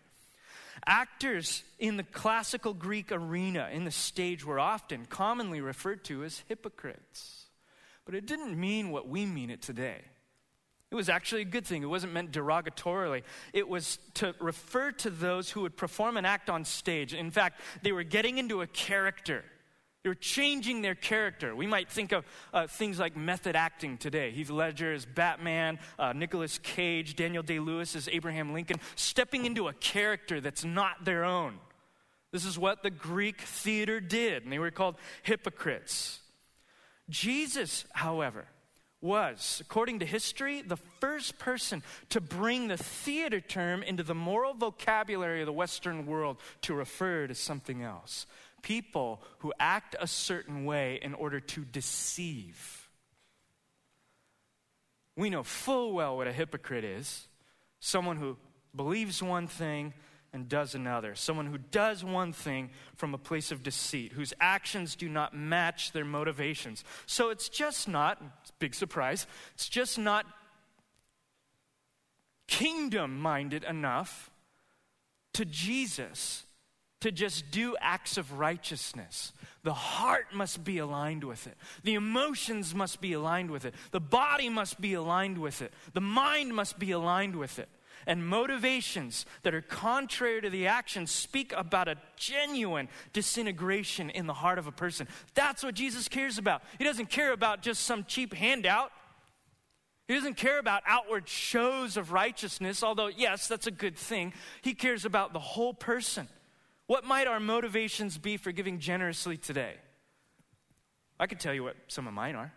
[0.86, 6.44] Actors in the classical Greek arena, in the stage, were often commonly referred to as
[6.48, 7.43] hypocrites.
[8.06, 10.02] But it didn't mean what we mean it today.
[10.92, 11.82] It was actually a good thing.
[11.82, 13.24] It wasn't meant derogatorily.
[13.52, 17.16] It was to refer to those who would perform an act on stage.
[17.16, 19.44] In fact, they were getting into a character.
[20.04, 21.56] They were changing their character.
[21.56, 24.32] We might think of uh, things like method acting today.
[24.32, 29.70] Heath Ledger as Batman, uh, Nicolas Cage, Daniel Day Lewis as Abraham Lincoln, stepping into
[29.70, 31.56] a character that's not their own.
[32.32, 36.20] This is what the Greek theater did, and they were called hypocrites.
[37.10, 38.46] Jesus, however,
[39.02, 44.54] was, according to history, the first person to bring the theater term into the moral
[44.54, 48.26] vocabulary of the Western world to refer to something else.
[48.62, 52.90] People who act a certain way in order to deceive.
[55.18, 57.28] We know full well what a hypocrite is
[57.80, 58.38] someone who
[58.74, 59.94] believes one thing
[60.34, 61.14] and does another.
[61.16, 65.92] Someone who does one thing from a place of deceit, whose actions do not match
[65.92, 66.84] their motivations.
[67.06, 68.22] So it's just not,
[68.60, 70.26] big surprise, it's just not
[72.48, 74.32] kingdom minded enough
[75.34, 76.46] to Jesus
[77.02, 79.34] to just do acts of righteousness.
[79.64, 81.58] The heart must be aligned with it.
[81.84, 83.76] The emotions must be aligned with it.
[83.92, 85.74] The body must be aligned with it.
[85.94, 87.70] The mind must be aligned with it
[88.06, 94.34] and motivations that are contrary to the action speak about a genuine disintegration in the
[94.34, 95.08] heart of a person.
[95.34, 96.64] That's what Jesus cares about.
[96.78, 98.92] He doesn't care about just some cheap handout.
[100.08, 104.34] He doesn't care about outward shows of righteousness, although, yes, that's a good thing.
[104.62, 106.28] He cares about the whole person.
[106.88, 109.76] What might our motivations be for giving generously today?
[111.20, 112.52] I can tell you what some of mine are.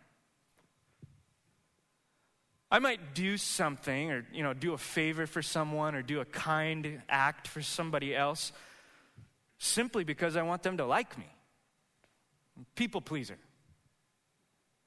[2.71, 6.25] I might do something or, you know, do a favor for someone or do a
[6.25, 8.53] kind act for somebody else
[9.59, 11.27] simply because I want them to like me.
[12.75, 13.39] People pleaser.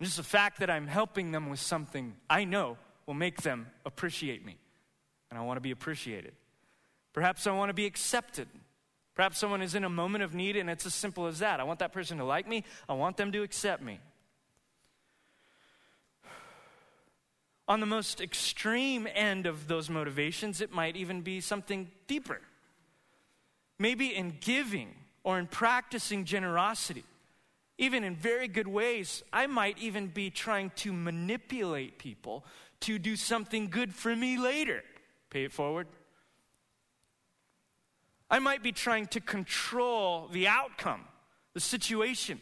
[0.02, 4.46] Just the fact that I'm helping them with something I know will make them appreciate
[4.46, 4.58] me.
[5.30, 6.34] And I want to be appreciated.
[7.14, 8.48] Perhaps I want to be accepted.
[9.16, 11.60] Perhaps someone is in a moment of need and it's as simple as that.
[11.60, 14.00] I want that person to like me, I want them to accept me.
[17.70, 22.42] On the most extreme end of those motivations, it might even be something deeper.
[23.78, 27.04] Maybe in giving or in practicing generosity,
[27.78, 32.44] even in very good ways, I might even be trying to manipulate people
[32.82, 34.84] to do something good for me later.
[35.30, 35.86] Pay it forward.
[38.32, 41.06] I might be trying to control the outcome,
[41.54, 42.42] the situation,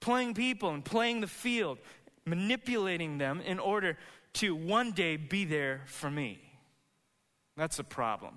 [0.00, 1.78] playing people and playing the field
[2.26, 3.96] manipulating them in order
[4.34, 6.40] to one day be there for me.
[7.56, 8.34] That's a problem.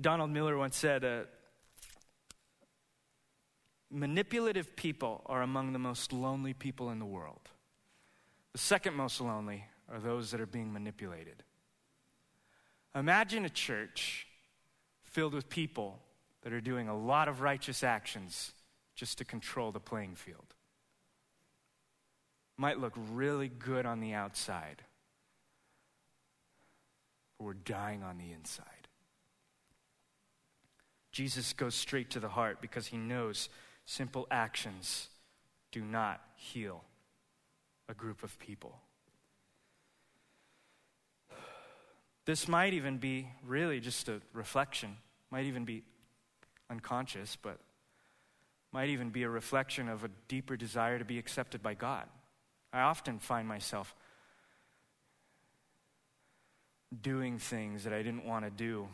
[0.00, 1.22] Donald Miller once said, uh,
[3.90, 7.40] Manipulative people are among the most lonely people in the world.
[8.52, 11.42] The second most lonely are those that are being manipulated.
[12.94, 14.26] Imagine a church
[15.04, 16.00] filled with people
[16.42, 18.52] that are doing a lot of righteous actions
[18.98, 20.54] just to control the playing field.
[22.56, 24.82] Might look really good on the outside,
[27.38, 28.88] but we're dying on the inside.
[31.12, 33.48] Jesus goes straight to the heart because he knows
[33.86, 35.08] simple actions
[35.70, 36.82] do not heal
[37.88, 38.80] a group of people.
[42.24, 44.96] This might even be really just a reflection,
[45.30, 45.84] might even be
[46.68, 47.60] unconscious, but
[48.72, 52.06] might even be a reflection of a deeper desire to be accepted by God.
[52.72, 53.94] I often find myself
[57.02, 58.88] doing things that I didn't want to do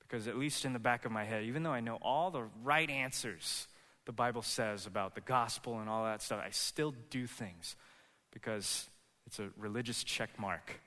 [0.00, 2.44] because, at least in the back of my head, even though I know all the
[2.62, 3.66] right answers
[4.04, 7.74] the Bible says about the gospel and all that stuff, I still do things
[8.32, 8.88] because
[9.26, 10.80] it's a religious check mark.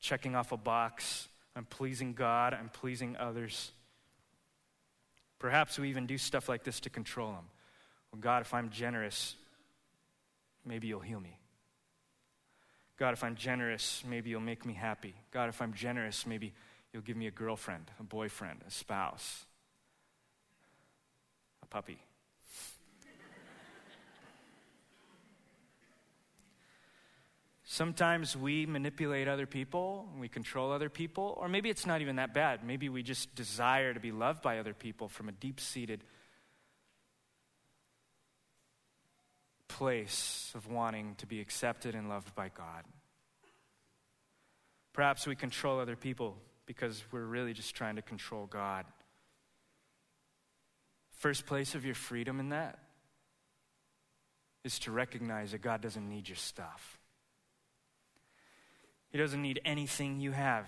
[0.00, 3.70] Checking off a box, I'm pleasing God, I'm pleasing others.
[5.44, 7.44] Perhaps we even do stuff like this to control Him.
[8.10, 9.36] Well, God, if I'm generous,
[10.64, 11.38] maybe you'll heal me.
[12.96, 15.12] God, if I'm generous, maybe you'll make me happy.
[15.32, 16.54] God, if I'm generous, maybe
[16.94, 19.44] you'll give me a girlfriend, a boyfriend, a spouse,
[21.62, 21.98] a puppy.
[27.74, 32.32] Sometimes we manipulate other people, we control other people, or maybe it's not even that
[32.32, 32.64] bad.
[32.64, 36.04] Maybe we just desire to be loved by other people from a deep seated
[39.66, 42.84] place of wanting to be accepted and loved by God.
[44.92, 48.86] Perhaps we control other people because we're really just trying to control God.
[51.10, 52.78] First place of your freedom in that
[54.62, 57.00] is to recognize that God doesn't need your stuff.
[59.14, 60.66] He doesn't need anything you have.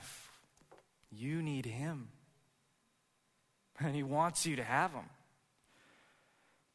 [1.11, 2.11] You need Him.
[3.81, 5.11] And He wants you to have Him.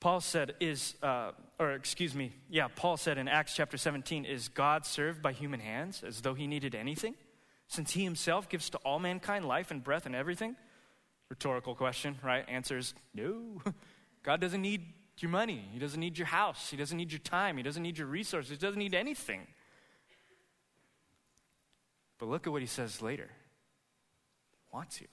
[0.02, 4.50] Paul said, is, uh, or excuse me, yeah, Paul said in Acts chapter 17, is
[4.50, 7.16] God served by human hands as though he needed anything?
[7.68, 10.58] Since he himself gives to all mankind life and breath and everything?
[11.30, 12.44] Rhetorical question, right?
[12.50, 13.62] Answer is no.
[14.24, 14.88] God doesn't need
[15.20, 15.64] your money.
[15.72, 16.70] He doesn't need your house.
[16.70, 17.56] He doesn't need your time.
[17.56, 18.52] He doesn't need your resources.
[18.52, 19.48] He doesn't need anything.
[22.22, 23.32] But look at what he says later.
[24.72, 25.08] Wants you.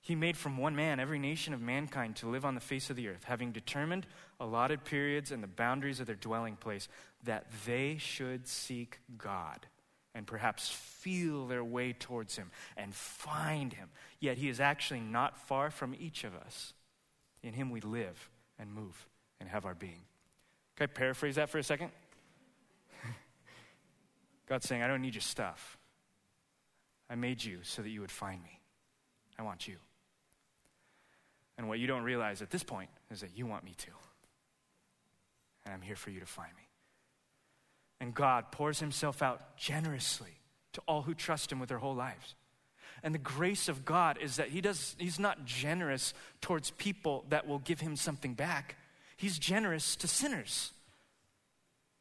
[0.00, 2.96] He made from one man every nation of mankind to live on the face of
[2.96, 4.08] the earth, having determined
[4.40, 6.88] allotted periods and the boundaries of their dwelling place,
[7.22, 9.68] that they should seek God
[10.16, 13.90] and perhaps feel their way towards Him and find Him.
[14.18, 16.74] Yet He is actually not far from each of us.
[17.44, 19.06] In Him we live and move
[19.38, 20.02] and have our being.
[20.74, 21.92] Can I paraphrase that for a second?
[24.48, 25.78] God's saying, I don't need your stuff.
[27.10, 28.60] I made you so that you would find me.
[29.38, 29.76] I want you.
[31.56, 33.90] And what you don't realize at this point is that you want me to.
[35.64, 36.62] And I'm here for you to find me.
[38.00, 40.38] And God pours himself out generously
[40.72, 42.34] to all who trust him with their whole lives.
[43.02, 47.46] And the grace of God is that he does, he's not generous towards people that
[47.46, 48.76] will give him something back.
[49.16, 50.72] He's generous to sinners.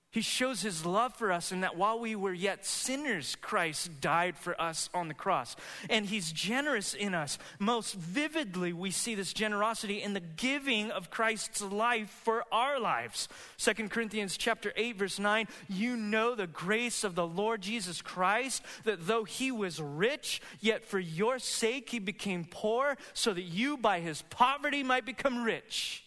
[0.09, 4.37] He shows his love for us in that while we were yet sinners, Christ died
[4.37, 5.57] for us on the cross.
[5.89, 7.37] And he's generous in us.
[7.59, 13.27] Most vividly, we see this generosity in the giving of Christ's life for our lives.
[13.57, 18.63] 2 Corinthians chapter 8 verse 9, you know the grace of the Lord Jesus Christ
[18.85, 23.75] that though he was rich, yet for your sake he became poor so that you
[23.77, 26.05] by his poverty might become rich.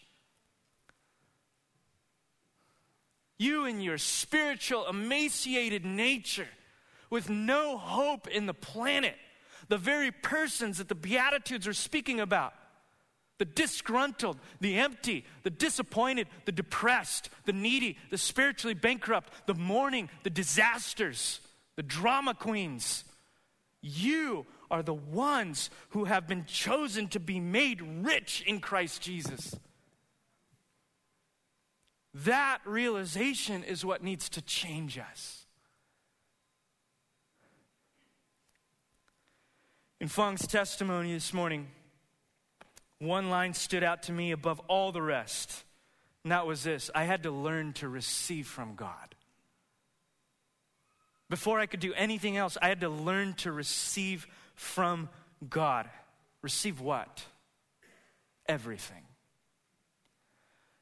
[3.40, 6.48] You and your spiritual, emaciated nature
[7.08, 9.16] with no hope in the planet,
[9.68, 12.52] the very persons that the Beatitudes are speaking about
[13.38, 20.10] the disgruntled, the empty, the disappointed, the depressed, the needy, the spiritually bankrupt, the mourning,
[20.22, 21.40] the disasters,
[21.76, 23.04] the drama queens.
[23.80, 29.56] You are the ones who have been chosen to be made rich in Christ Jesus.
[32.12, 35.46] That realization is what needs to change us.
[40.00, 41.68] In Fong's testimony this morning,
[42.98, 45.64] one line stood out to me above all the rest,
[46.24, 49.14] and that was this I had to learn to receive from God.
[51.28, 55.08] Before I could do anything else, I had to learn to receive from
[55.48, 55.88] God.
[56.42, 57.24] Receive what?
[58.46, 59.04] Everything.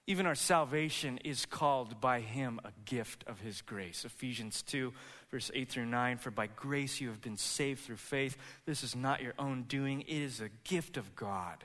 [0.08, 4.06] Even our salvation is called by him a gift of his grace.
[4.06, 4.90] Ephesians 2,
[5.30, 8.38] verse 8 through 9 For by grace you have been saved through faith.
[8.64, 11.62] This is not your own doing, it is a gift of God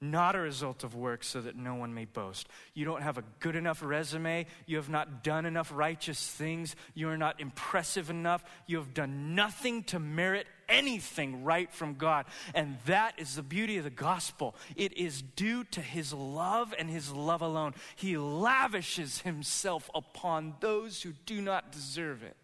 [0.00, 2.48] not a result of works, so that no one may boast.
[2.72, 4.46] You don't have a good enough resume.
[4.66, 6.74] You have not done enough righteous things.
[6.94, 8.42] You are not impressive enough.
[8.66, 12.26] You have done nothing to merit anything right from God.
[12.54, 14.54] And that is the beauty of the gospel.
[14.76, 17.74] It is due to his love and his love alone.
[17.96, 22.36] He lavishes himself upon those who do not deserve it.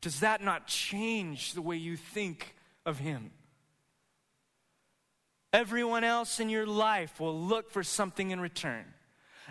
[0.00, 2.54] Does that not change the way you think
[2.84, 3.32] of him?
[5.52, 8.84] Everyone else in your life will look for something in return.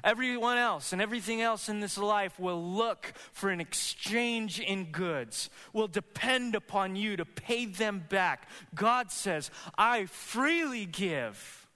[0.04, 5.50] Everyone else and everything else in this life will look for an exchange in goods,
[5.74, 8.50] will depend upon you to pay them back.
[8.74, 11.68] God says, I freely give.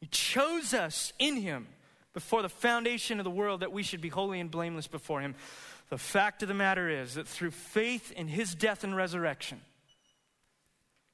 [0.00, 1.68] He chose us in Him
[2.12, 5.34] before the foundation of the world that we should be holy and blameless before Him.
[5.88, 9.60] The fact of the matter is that through faith in His death and resurrection,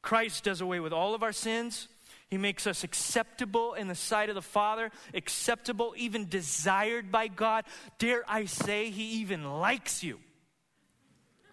[0.02, 1.88] Christ does away with all of our sins.
[2.28, 7.64] He makes us acceptable in the sight of the Father, acceptable, even desired by God.
[7.98, 10.18] Dare I say, He even likes you.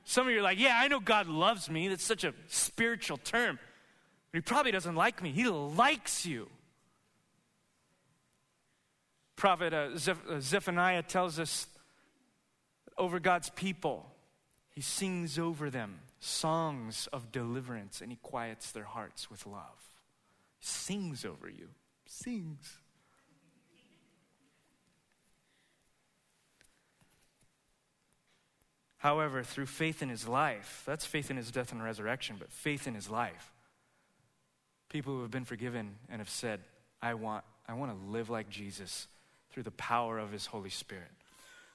[0.03, 1.87] Some of you are like, yeah, I know God loves me.
[1.87, 3.57] That's such a spiritual term.
[4.31, 5.31] But He probably doesn't like me.
[5.31, 6.49] He likes you.
[9.35, 11.67] Prophet uh, Zeph- uh, Zephaniah tells us
[12.97, 14.05] over God's people,
[14.69, 19.94] he sings over them songs of deliverance and he quiets their hearts with love.
[20.67, 21.67] Sings over you.
[22.07, 22.73] Sings.
[28.97, 32.87] However, through faith in his life, that's faith in his death and resurrection, but faith
[32.87, 33.53] in his life,
[34.89, 36.61] people who have been forgiven and have said,
[36.99, 39.07] I want, I want to live like Jesus
[39.51, 41.11] through the power of his Holy Spirit.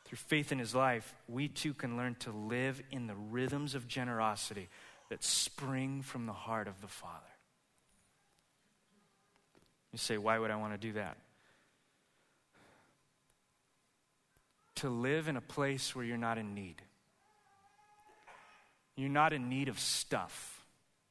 [0.05, 3.86] Through faith in his life, we too can learn to live in the rhythms of
[3.86, 4.68] generosity
[5.11, 7.30] that spring from the heart of the Father.
[9.93, 11.16] You say, why would I want to do that?
[14.76, 16.80] To live in a place where you're not in need.
[18.97, 20.64] You're not in need of stuff,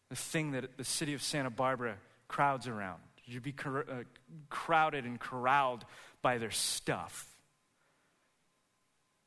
[0.10, 3.00] the thing that the city of Santa Barbara crowds around.
[3.26, 4.04] You'd be cor- uh,
[4.50, 5.86] crowded and corralled
[6.22, 7.28] by their stuff.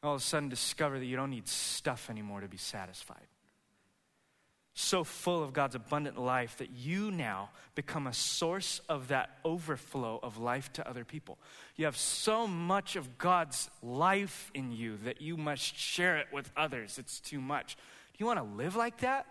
[0.03, 3.27] All of a sudden, discover that you don't need stuff anymore to be satisfied.
[4.75, 10.19] So full of God's abundant life that you now become a source of that overflow
[10.23, 11.39] of life to other people.
[11.77, 16.51] You have so much of God's life in you that you must share it with
[16.57, 16.99] others.
[16.99, 17.77] It's too much.
[17.77, 19.27] Do you want to live like that?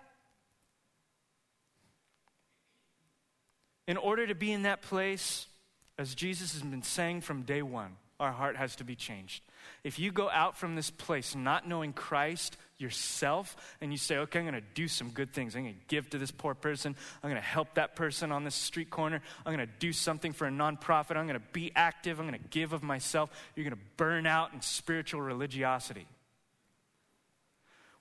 [3.87, 5.47] In order to be in that place,
[5.97, 9.43] as Jesus has been saying from day one, our heart has to be changed.
[9.83, 14.39] If you go out from this place not knowing Christ yourself and you say, okay,
[14.39, 15.55] I'm going to do some good things.
[15.55, 16.95] I'm going to give to this poor person.
[17.23, 19.21] I'm going to help that person on this street corner.
[19.45, 21.15] I'm going to do something for a nonprofit.
[21.15, 22.19] I'm going to be active.
[22.19, 23.29] I'm going to give of myself.
[23.55, 26.07] You're going to burn out in spiritual religiosity.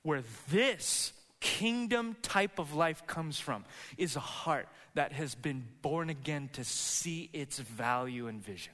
[0.02, 3.64] Where this kingdom type of life comes from
[3.96, 8.72] is a heart that has been born again to see its value and vision.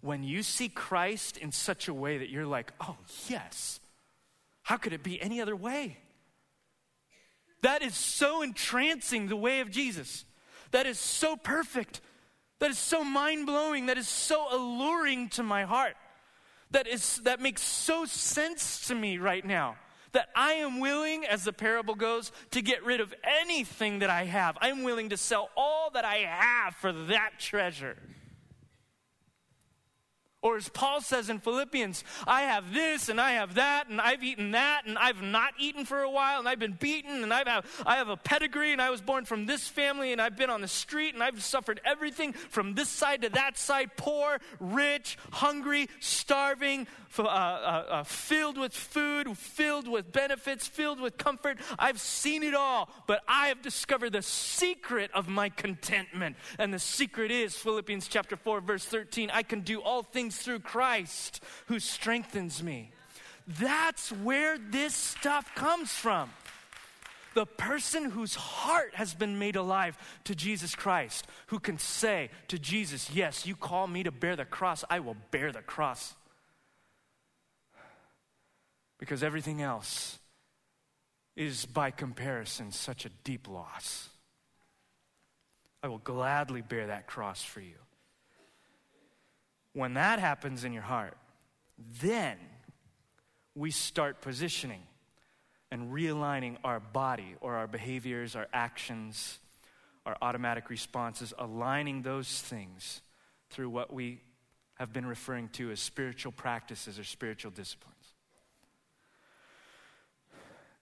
[0.00, 2.96] When you see Christ in such a way that you're like, oh,
[3.28, 3.80] yes,
[4.62, 5.98] how could it be any other way?
[7.62, 10.24] That is so entrancing, the way of Jesus.
[10.70, 12.00] That is so perfect.
[12.58, 13.86] That is so mind blowing.
[13.86, 15.96] That is so alluring to my heart.
[16.70, 19.76] That, is, that makes so sense to me right now
[20.12, 24.24] that I am willing, as the parable goes, to get rid of anything that I
[24.24, 24.58] have.
[24.60, 27.96] I'm willing to sell all that I have for that treasure.
[30.42, 34.24] Or as Paul says in Philippians, I have this and I have that and I've
[34.24, 37.46] eaten that and I've not eaten for a while and I've been beaten and I've
[37.46, 40.48] have, I have a pedigree and I was born from this family and I've been
[40.48, 45.18] on the street and I've suffered everything from this side to that side poor, rich,
[45.30, 46.86] hungry, starving,
[47.18, 51.58] uh, uh, uh, filled with food, filled with benefits, filled with comfort.
[51.78, 56.36] I've seen it all, but I have discovered the secret of my contentment.
[56.58, 60.60] And the secret is Philippians chapter 4, verse 13 I can do all things through
[60.60, 62.92] Christ who strengthens me.
[63.46, 66.30] That's where this stuff comes from.
[67.34, 72.58] The person whose heart has been made alive to Jesus Christ, who can say to
[72.58, 76.14] Jesus, Yes, you call me to bear the cross, I will bear the cross.
[78.98, 80.18] Because everything else
[81.36, 84.08] is, by comparison, such a deep loss.
[85.82, 87.78] I will gladly bear that cross for you.
[89.72, 91.16] When that happens in your heart,
[92.00, 92.36] then
[93.54, 94.82] we start positioning
[95.70, 99.38] and realigning our body or our behaviors, our actions,
[100.04, 103.02] our automatic responses, aligning those things
[103.50, 104.20] through what we
[104.74, 107.96] have been referring to as spiritual practices or spiritual disciplines.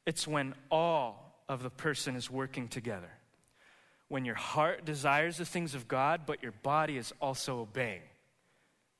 [0.06, 3.10] It's when all of the person is working together.
[4.08, 8.00] When your heart desires the things of God, but your body is also obeying.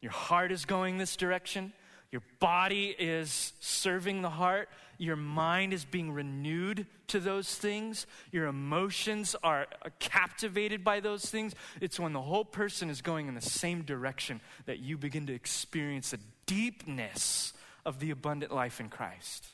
[0.00, 1.72] Your heart is going this direction.
[2.10, 4.68] Your body is serving the heart.
[4.96, 8.06] Your mind is being renewed to those things.
[8.32, 9.66] Your emotions are
[9.98, 11.54] captivated by those things.
[11.80, 15.34] It's when the whole person is going in the same direction that you begin to
[15.34, 17.52] experience the deepness
[17.84, 19.46] of the abundant life in Christ.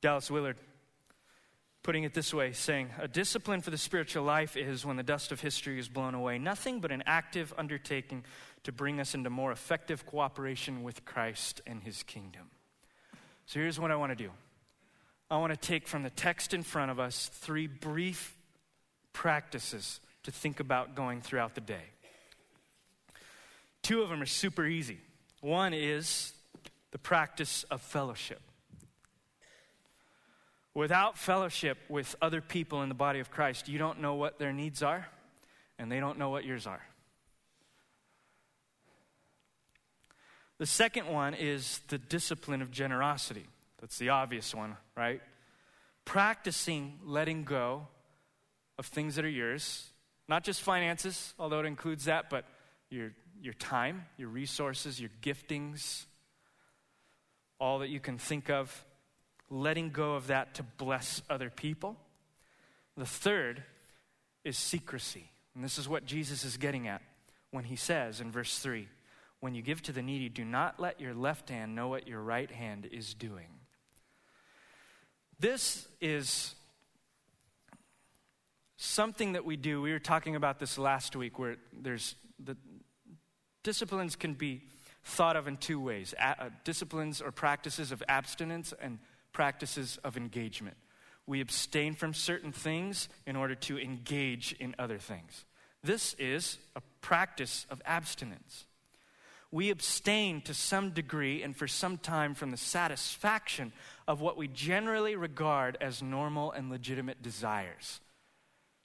[0.00, 0.56] Dallas Willard
[1.82, 5.32] putting it this way, saying, A discipline for the spiritual life is, when the dust
[5.32, 8.24] of history is blown away, nothing but an active undertaking
[8.64, 12.50] to bring us into more effective cooperation with Christ and his kingdom.
[13.46, 14.30] So here's what I want to do
[15.30, 18.36] I want to take from the text in front of us three brief
[19.12, 21.84] practices to think about going throughout the day.
[23.82, 24.98] Two of them are super easy.
[25.40, 26.32] One is
[26.92, 28.40] the practice of fellowship.
[30.74, 34.52] Without fellowship with other people in the body of Christ, you don't know what their
[34.52, 35.06] needs are,
[35.78, 36.82] and they don't know what yours are.
[40.58, 43.46] The second one is the discipline of generosity.
[43.80, 45.20] That's the obvious one, right?
[46.04, 47.88] Practicing letting go
[48.78, 49.90] of things that are yours,
[50.28, 52.44] not just finances, although it includes that, but
[52.90, 56.06] your, your time, your resources, your giftings,
[57.58, 58.84] all that you can think of
[59.52, 61.96] letting go of that to bless other people.
[62.96, 63.62] The third
[64.44, 65.30] is secrecy.
[65.54, 67.02] And this is what Jesus is getting at
[67.50, 68.88] when he says in verse 3
[69.40, 72.20] When you give to the needy, do not let your left hand know what your
[72.20, 73.48] right hand is doing.
[75.38, 76.54] This is
[78.78, 79.82] something that we do.
[79.82, 82.56] We were talking about this last week where there's the
[83.62, 84.62] disciplines can be
[85.04, 88.98] thought of in two ways A- uh, disciplines or practices of abstinence and
[89.32, 90.76] practices of engagement.
[91.26, 95.44] We abstain from certain things in order to engage in other things.
[95.82, 98.66] This is a practice of abstinence.
[99.50, 103.72] We abstain to some degree and for some time from the satisfaction
[104.08, 108.00] of what we generally regard as normal and legitimate desires.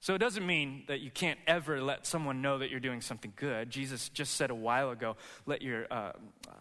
[0.00, 3.32] So it doesn't mean that you can't ever let someone know that you're doing something
[3.34, 3.70] good.
[3.70, 6.12] Jesus just said a while ago, let your, uh,
[6.46, 6.52] uh,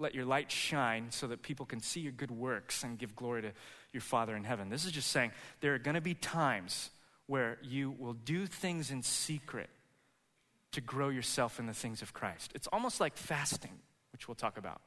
[0.00, 3.42] let your light shine so that people can see your good works and give glory
[3.42, 3.52] to
[3.92, 4.68] your Father in heaven.
[4.70, 6.90] This is just saying there are going to be times
[7.26, 9.70] where you will do things in secret
[10.72, 12.52] to grow yourself in the things of Christ.
[12.54, 13.78] It's almost like fasting,
[14.12, 14.80] which we'll talk about.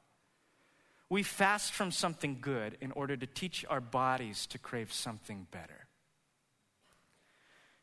[1.09, 5.87] We fast from something good in order to teach our bodies to crave something better.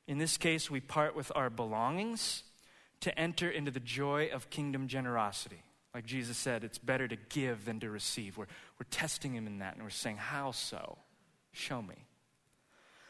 [0.06, 2.42] In this case, we part with our belongings
[3.00, 5.62] to enter into the joy of kingdom generosity.
[5.94, 8.38] Like Jesus said, it's better to give than to receive.
[8.38, 8.46] We're,
[8.78, 10.98] we're testing him in that and we're saying, How so?
[11.52, 12.06] Show me.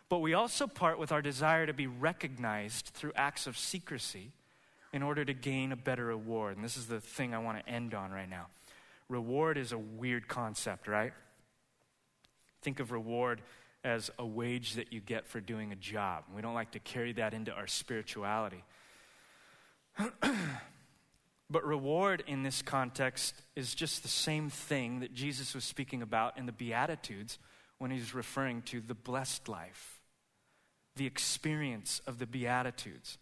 [0.08, 4.32] But we also part with our desire to be recognized through acts of secrecy
[4.92, 6.56] in order to gain a better reward.
[6.56, 8.46] And this is the thing I want to end on right now.
[9.08, 11.12] Reward is a weird concept, right?
[12.62, 13.42] Think of reward
[13.84, 16.24] as a wage that you get for doing a job.
[16.34, 18.64] We don't like to carry that into our spirituality.
[21.50, 26.38] but reward in this context is just the same thing that Jesus was speaking about
[26.38, 27.38] in the Beatitudes
[27.78, 30.00] when he's referring to the blessed life,
[30.94, 33.18] the experience of the Beatitudes.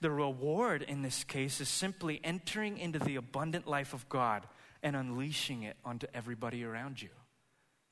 [0.00, 4.48] The reward in this case is simply entering into the abundant life of God
[4.82, 7.10] and unleashing it onto everybody around you.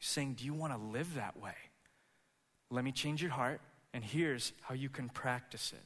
[0.00, 1.56] saying, Do you want to live that way?
[2.70, 3.60] Let me change your heart,
[3.92, 5.84] and here's how you can practice it.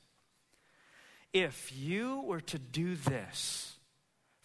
[1.32, 3.78] If you were to do this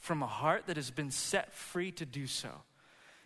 [0.08, 2.50] from a heart that has been set free to do so,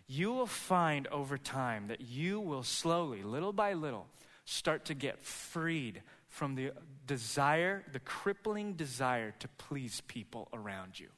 [0.08, 4.08] you will find over time that you will slowly, little by little,
[4.46, 6.72] start to get freed from the
[7.06, 11.10] desire, the crippling desire to please people around you.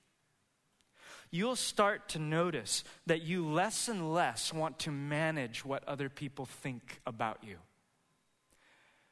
[1.32, 6.46] You'll start to notice that you less and less want to manage what other people
[6.46, 7.56] think about you.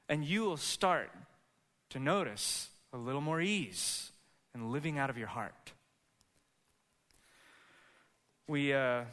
[0.09, 1.11] And you will start
[1.91, 4.11] to notice a little more ease
[4.53, 5.71] in living out of your heart.
[8.47, 9.03] We, uh,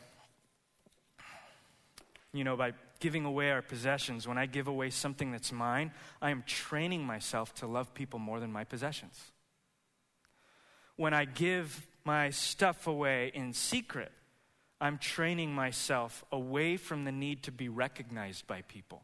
[2.32, 6.30] you know, by giving away our possessions, when I give away something that's mine, I
[6.30, 9.20] am training myself to love people more than my possessions.
[10.96, 14.10] When I give my stuff away in secret,
[14.80, 19.02] I'm training myself away from the need to be recognized by people.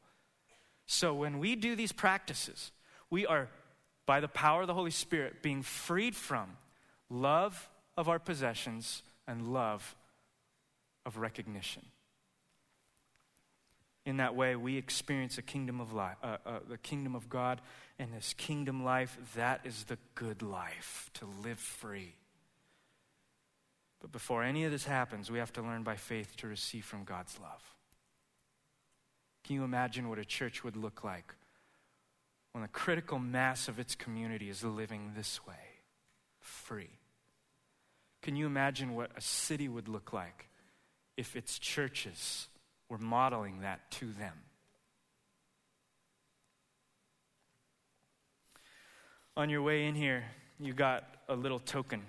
[0.87, 2.73] So when we do these practices,
[3.11, 3.49] we are,
[4.07, 6.57] by the power of the Holy Spirit, being freed from
[7.09, 9.95] love of our possessions and love
[11.05, 11.83] of recognition.
[14.07, 17.61] In that way, we experience a kingdom of life, uh, uh, the kingdom of God,
[17.99, 22.15] and this kingdom life, that is the good life, to live free.
[24.01, 27.05] But before any of this happens, we have to learn by faith to receive from
[27.05, 27.63] God's love.
[29.45, 31.35] Can you imagine what a church would look like
[32.53, 35.55] when the critical mass of its community is living this way,
[36.41, 36.99] free?
[38.21, 40.49] Can you imagine what a city would look like
[41.17, 42.49] if its churches
[42.89, 44.35] we're modeling that to them.
[49.37, 50.25] On your way in here,
[50.61, 52.03] you got a little token.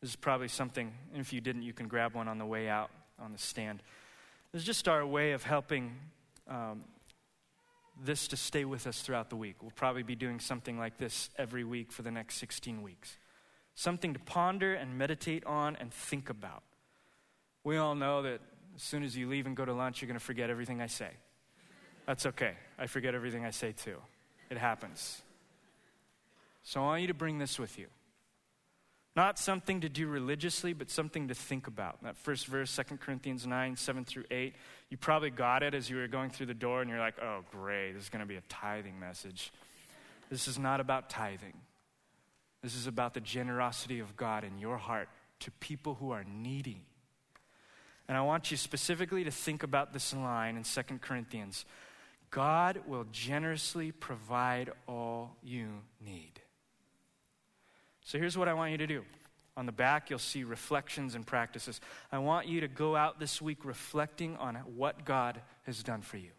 [0.00, 2.90] This is probably something, if you didn't, you can grab one on the way out
[3.20, 3.82] on the stand.
[4.50, 5.94] This is just our way of helping
[6.48, 6.84] um,
[8.02, 9.56] this to stay with us throughout the week.
[9.60, 13.18] We'll probably be doing something like this every week for the next 16 weeks.
[13.74, 16.62] Something to ponder and meditate on and think about.
[17.64, 18.40] We all know that
[18.74, 20.86] as soon as you leave and go to lunch, you're going to forget everything I
[20.86, 21.10] say.
[22.06, 22.54] That's okay.
[22.78, 23.96] I forget everything I say too.
[24.50, 25.22] It happens.
[26.64, 27.86] So I want you to bring this with you.
[29.14, 32.02] Not something to do religiously, but something to think about.
[32.02, 34.54] That first verse, 2 Corinthians 9, 7 through 8,
[34.88, 37.40] you probably got it as you were going through the door and you're like, oh,
[37.50, 39.52] great, this is going to be a tithing message.
[40.30, 41.52] This is not about tithing.
[42.62, 45.08] This is about the generosity of God in your heart
[45.40, 46.86] to people who are needy.
[48.08, 51.64] And I want you specifically to think about this line in 2 Corinthians
[52.30, 55.68] God will generously provide all you
[56.04, 56.40] need.
[58.00, 59.04] So here's what I want you to do.
[59.54, 61.78] On the back, you'll see reflections and practices.
[62.10, 66.16] I want you to go out this week reflecting on what God has done for
[66.16, 66.30] you.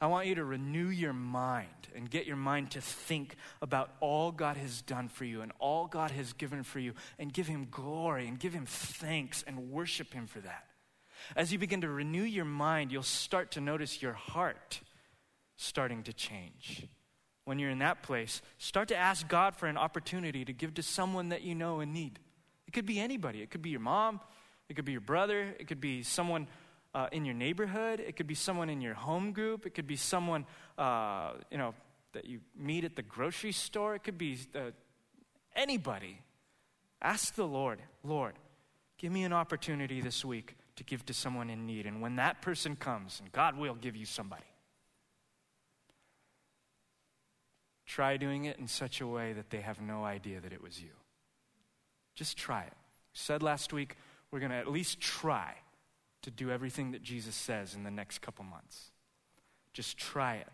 [0.00, 4.30] I want you to renew your mind and get your mind to think about all
[4.30, 7.66] God has done for you and all God has given for you and give Him
[7.70, 10.64] glory and give Him thanks and worship Him for that.
[11.34, 14.80] As you begin to renew your mind, you'll start to notice your heart
[15.56, 16.86] starting to change
[17.48, 20.82] when you're in that place, start to ask God for an opportunity to give to
[20.82, 22.18] someone that you know in need.
[22.66, 23.40] It could be anybody.
[23.40, 24.20] It could be your mom.
[24.68, 25.54] It could be your brother.
[25.58, 26.46] It could be someone
[26.94, 28.00] uh, in your neighborhood.
[28.00, 29.66] It could be someone in your home group.
[29.66, 31.74] It could be someone, uh, you know,
[32.12, 33.94] that you meet at the grocery store.
[33.94, 34.70] It could be uh,
[35.54, 36.20] anybody.
[37.00, 38.34] Ask the Lord, Lord,
[38.96, 41.86] give me an opportunity this week to give to someone in need.
[41.86, 44.44] And when that person comes, and God will give you somebody,
[47.88, 50.78] Try doing it in such a way that they have no idea that it was
[50.78, 50.90] you.
[52.14, 52.74] Just try it.
[53.14, 53.96] said last week,
[54.30, 55.54] we're going to at least try
[56.28, 58.90] to do everything that Jesus says in the next couple months.
[59.72, 60.48] Just try it.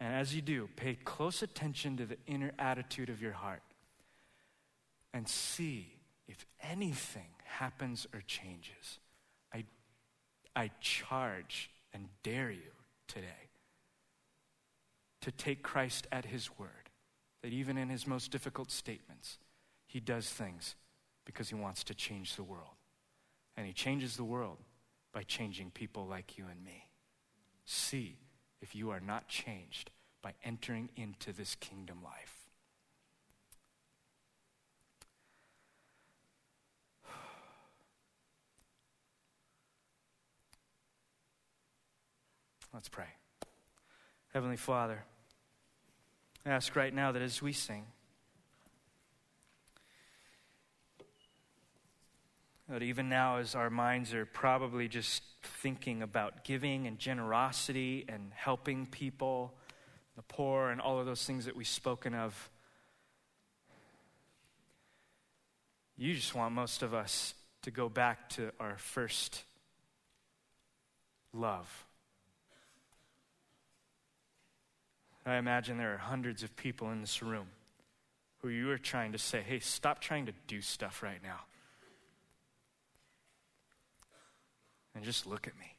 [0.00, 3.60] And as you do, pay close attention to the inner attitude of your heart
[5.12, 5.92] and see
[6.26, 8.98] if anything happens or changes.
[9.52, 9.64] I,
[10.56, 12.72] I charge and dare you
[13.08, 13.50] today
[15.20, 16.88] to take Christ at his word,
[17.42, 19.36] that even in his most difficult statements,
[19.86, 20.76] he does things
[21.26, 22.76] because he wants to change the world.
[23.54, 24.56] And he changes the world
[25.18, 26.86] by changing people like you and me.
[27.64, 28.20] See
[28.62, 29.90] if you are not changed
[30.22, 32.46] by entering into this kingdom life.
[42.72, 43.08] Let's pray.
[44.32, 45.02] Heavenly Father,
[46.46, 47.86] I ask right now that as we sing,
[52.82, 58.86] even now, as our minds are probably just thinking about giving and generosity and helping
[58.86, 59.54] people,
[60.16, 62.50] the poor, and all of those things that we've spoken of,
[65.96, 69.44] you just want most of us to go back to our first
[71.32, 71.86] love.
[75.24, 77.48] I imagine there are hundreds of people in this room
[78.38, 81.40] who you are trying to say, hey, stop trying to do stuff right now.
[84.98, 85.76] And just look at me.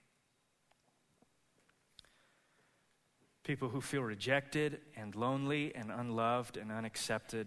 [3.43, 7.45] People who feel rejected and lonely and unloved and unaccepted.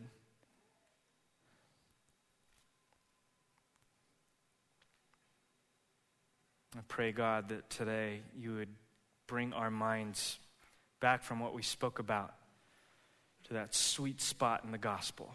[6.76, 8.68] I pray, God, that today you would
[9.26, 10.40] bring our minds
[11.00, 12.34] back from what we spoke about
[13.44, 15.34] to that sweet spot in the gospel.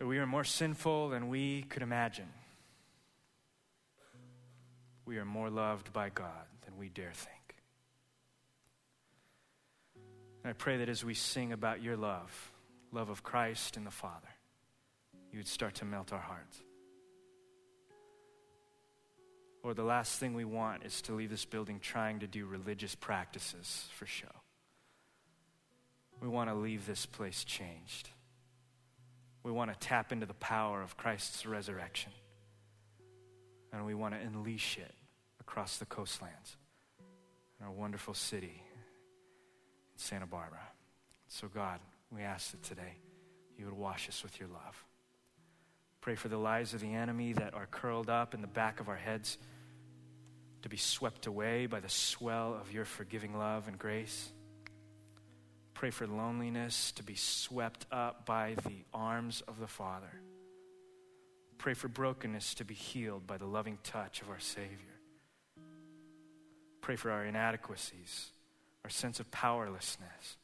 [0.00, 2.28] That we are more sinful than we could imagine.
[5.04, 7.54] We are more loved by God than we dare think.
[10.42, 12.50] And I pray that as we sing about your love,
[12.92, 14.30] love of Christ and the Father,
[15.32, 16.62] you would start to melt our hearts.
[19.62, 22.94] Or the last thing we want is to leave this building trying to do religious
[22.94, 24.32] practices for show.
[26.22, 28.08] We want to leave this place changed.
[29.42, 32.12] We want to tap into the power of Christ's resurrection.
[33.72, 34.92] And we want to unleash it
[35.40, 36.56] across the coastlands
[37.58, 40.60] in our wonderful city in Santa Barbara.
[41.28, 41.80] So, God,
[42.10, 42.98] we ask that today
[43.56, 44.84] you would wash us with your love.
[46.00, 48.88] Pray for the lies of the enemy that are curled up in the back of
[48.88, 49.38] our heads
[50.62, 54.32] to be swept away by the swell of your forgiving love and grace.
[55.80, 60.12] Pray for loneliness to be swept up by the arms of the Father.
[61.56, 65.00] Pray for brokenness to be healed by the loving touch of our Savior.
[66.82, 68.26] Pray for our inadequacies,
[68.84, 70.36] our sense of powerlessness,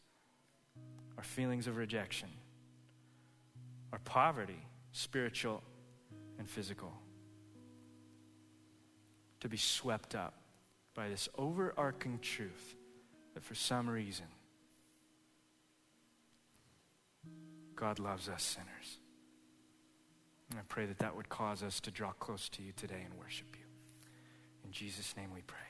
[1.18, 2.30] our feelings of rejection,
[3.92, 5.62] our poverty spiritual
[6.38, 6.94] and physical.
[9.40, 10.32] To be swept up
[10.94, 12.74] by this overarching truth
[13.34, 14.24] that for some reason
[17.76, 18.98] God loves us sinners.
[20.50, 23.14] And I pray that that would cause us to draw close to you today and
[23.18, 23.66] worship you.
[24.64, 25.65] In Jesus' name we pray.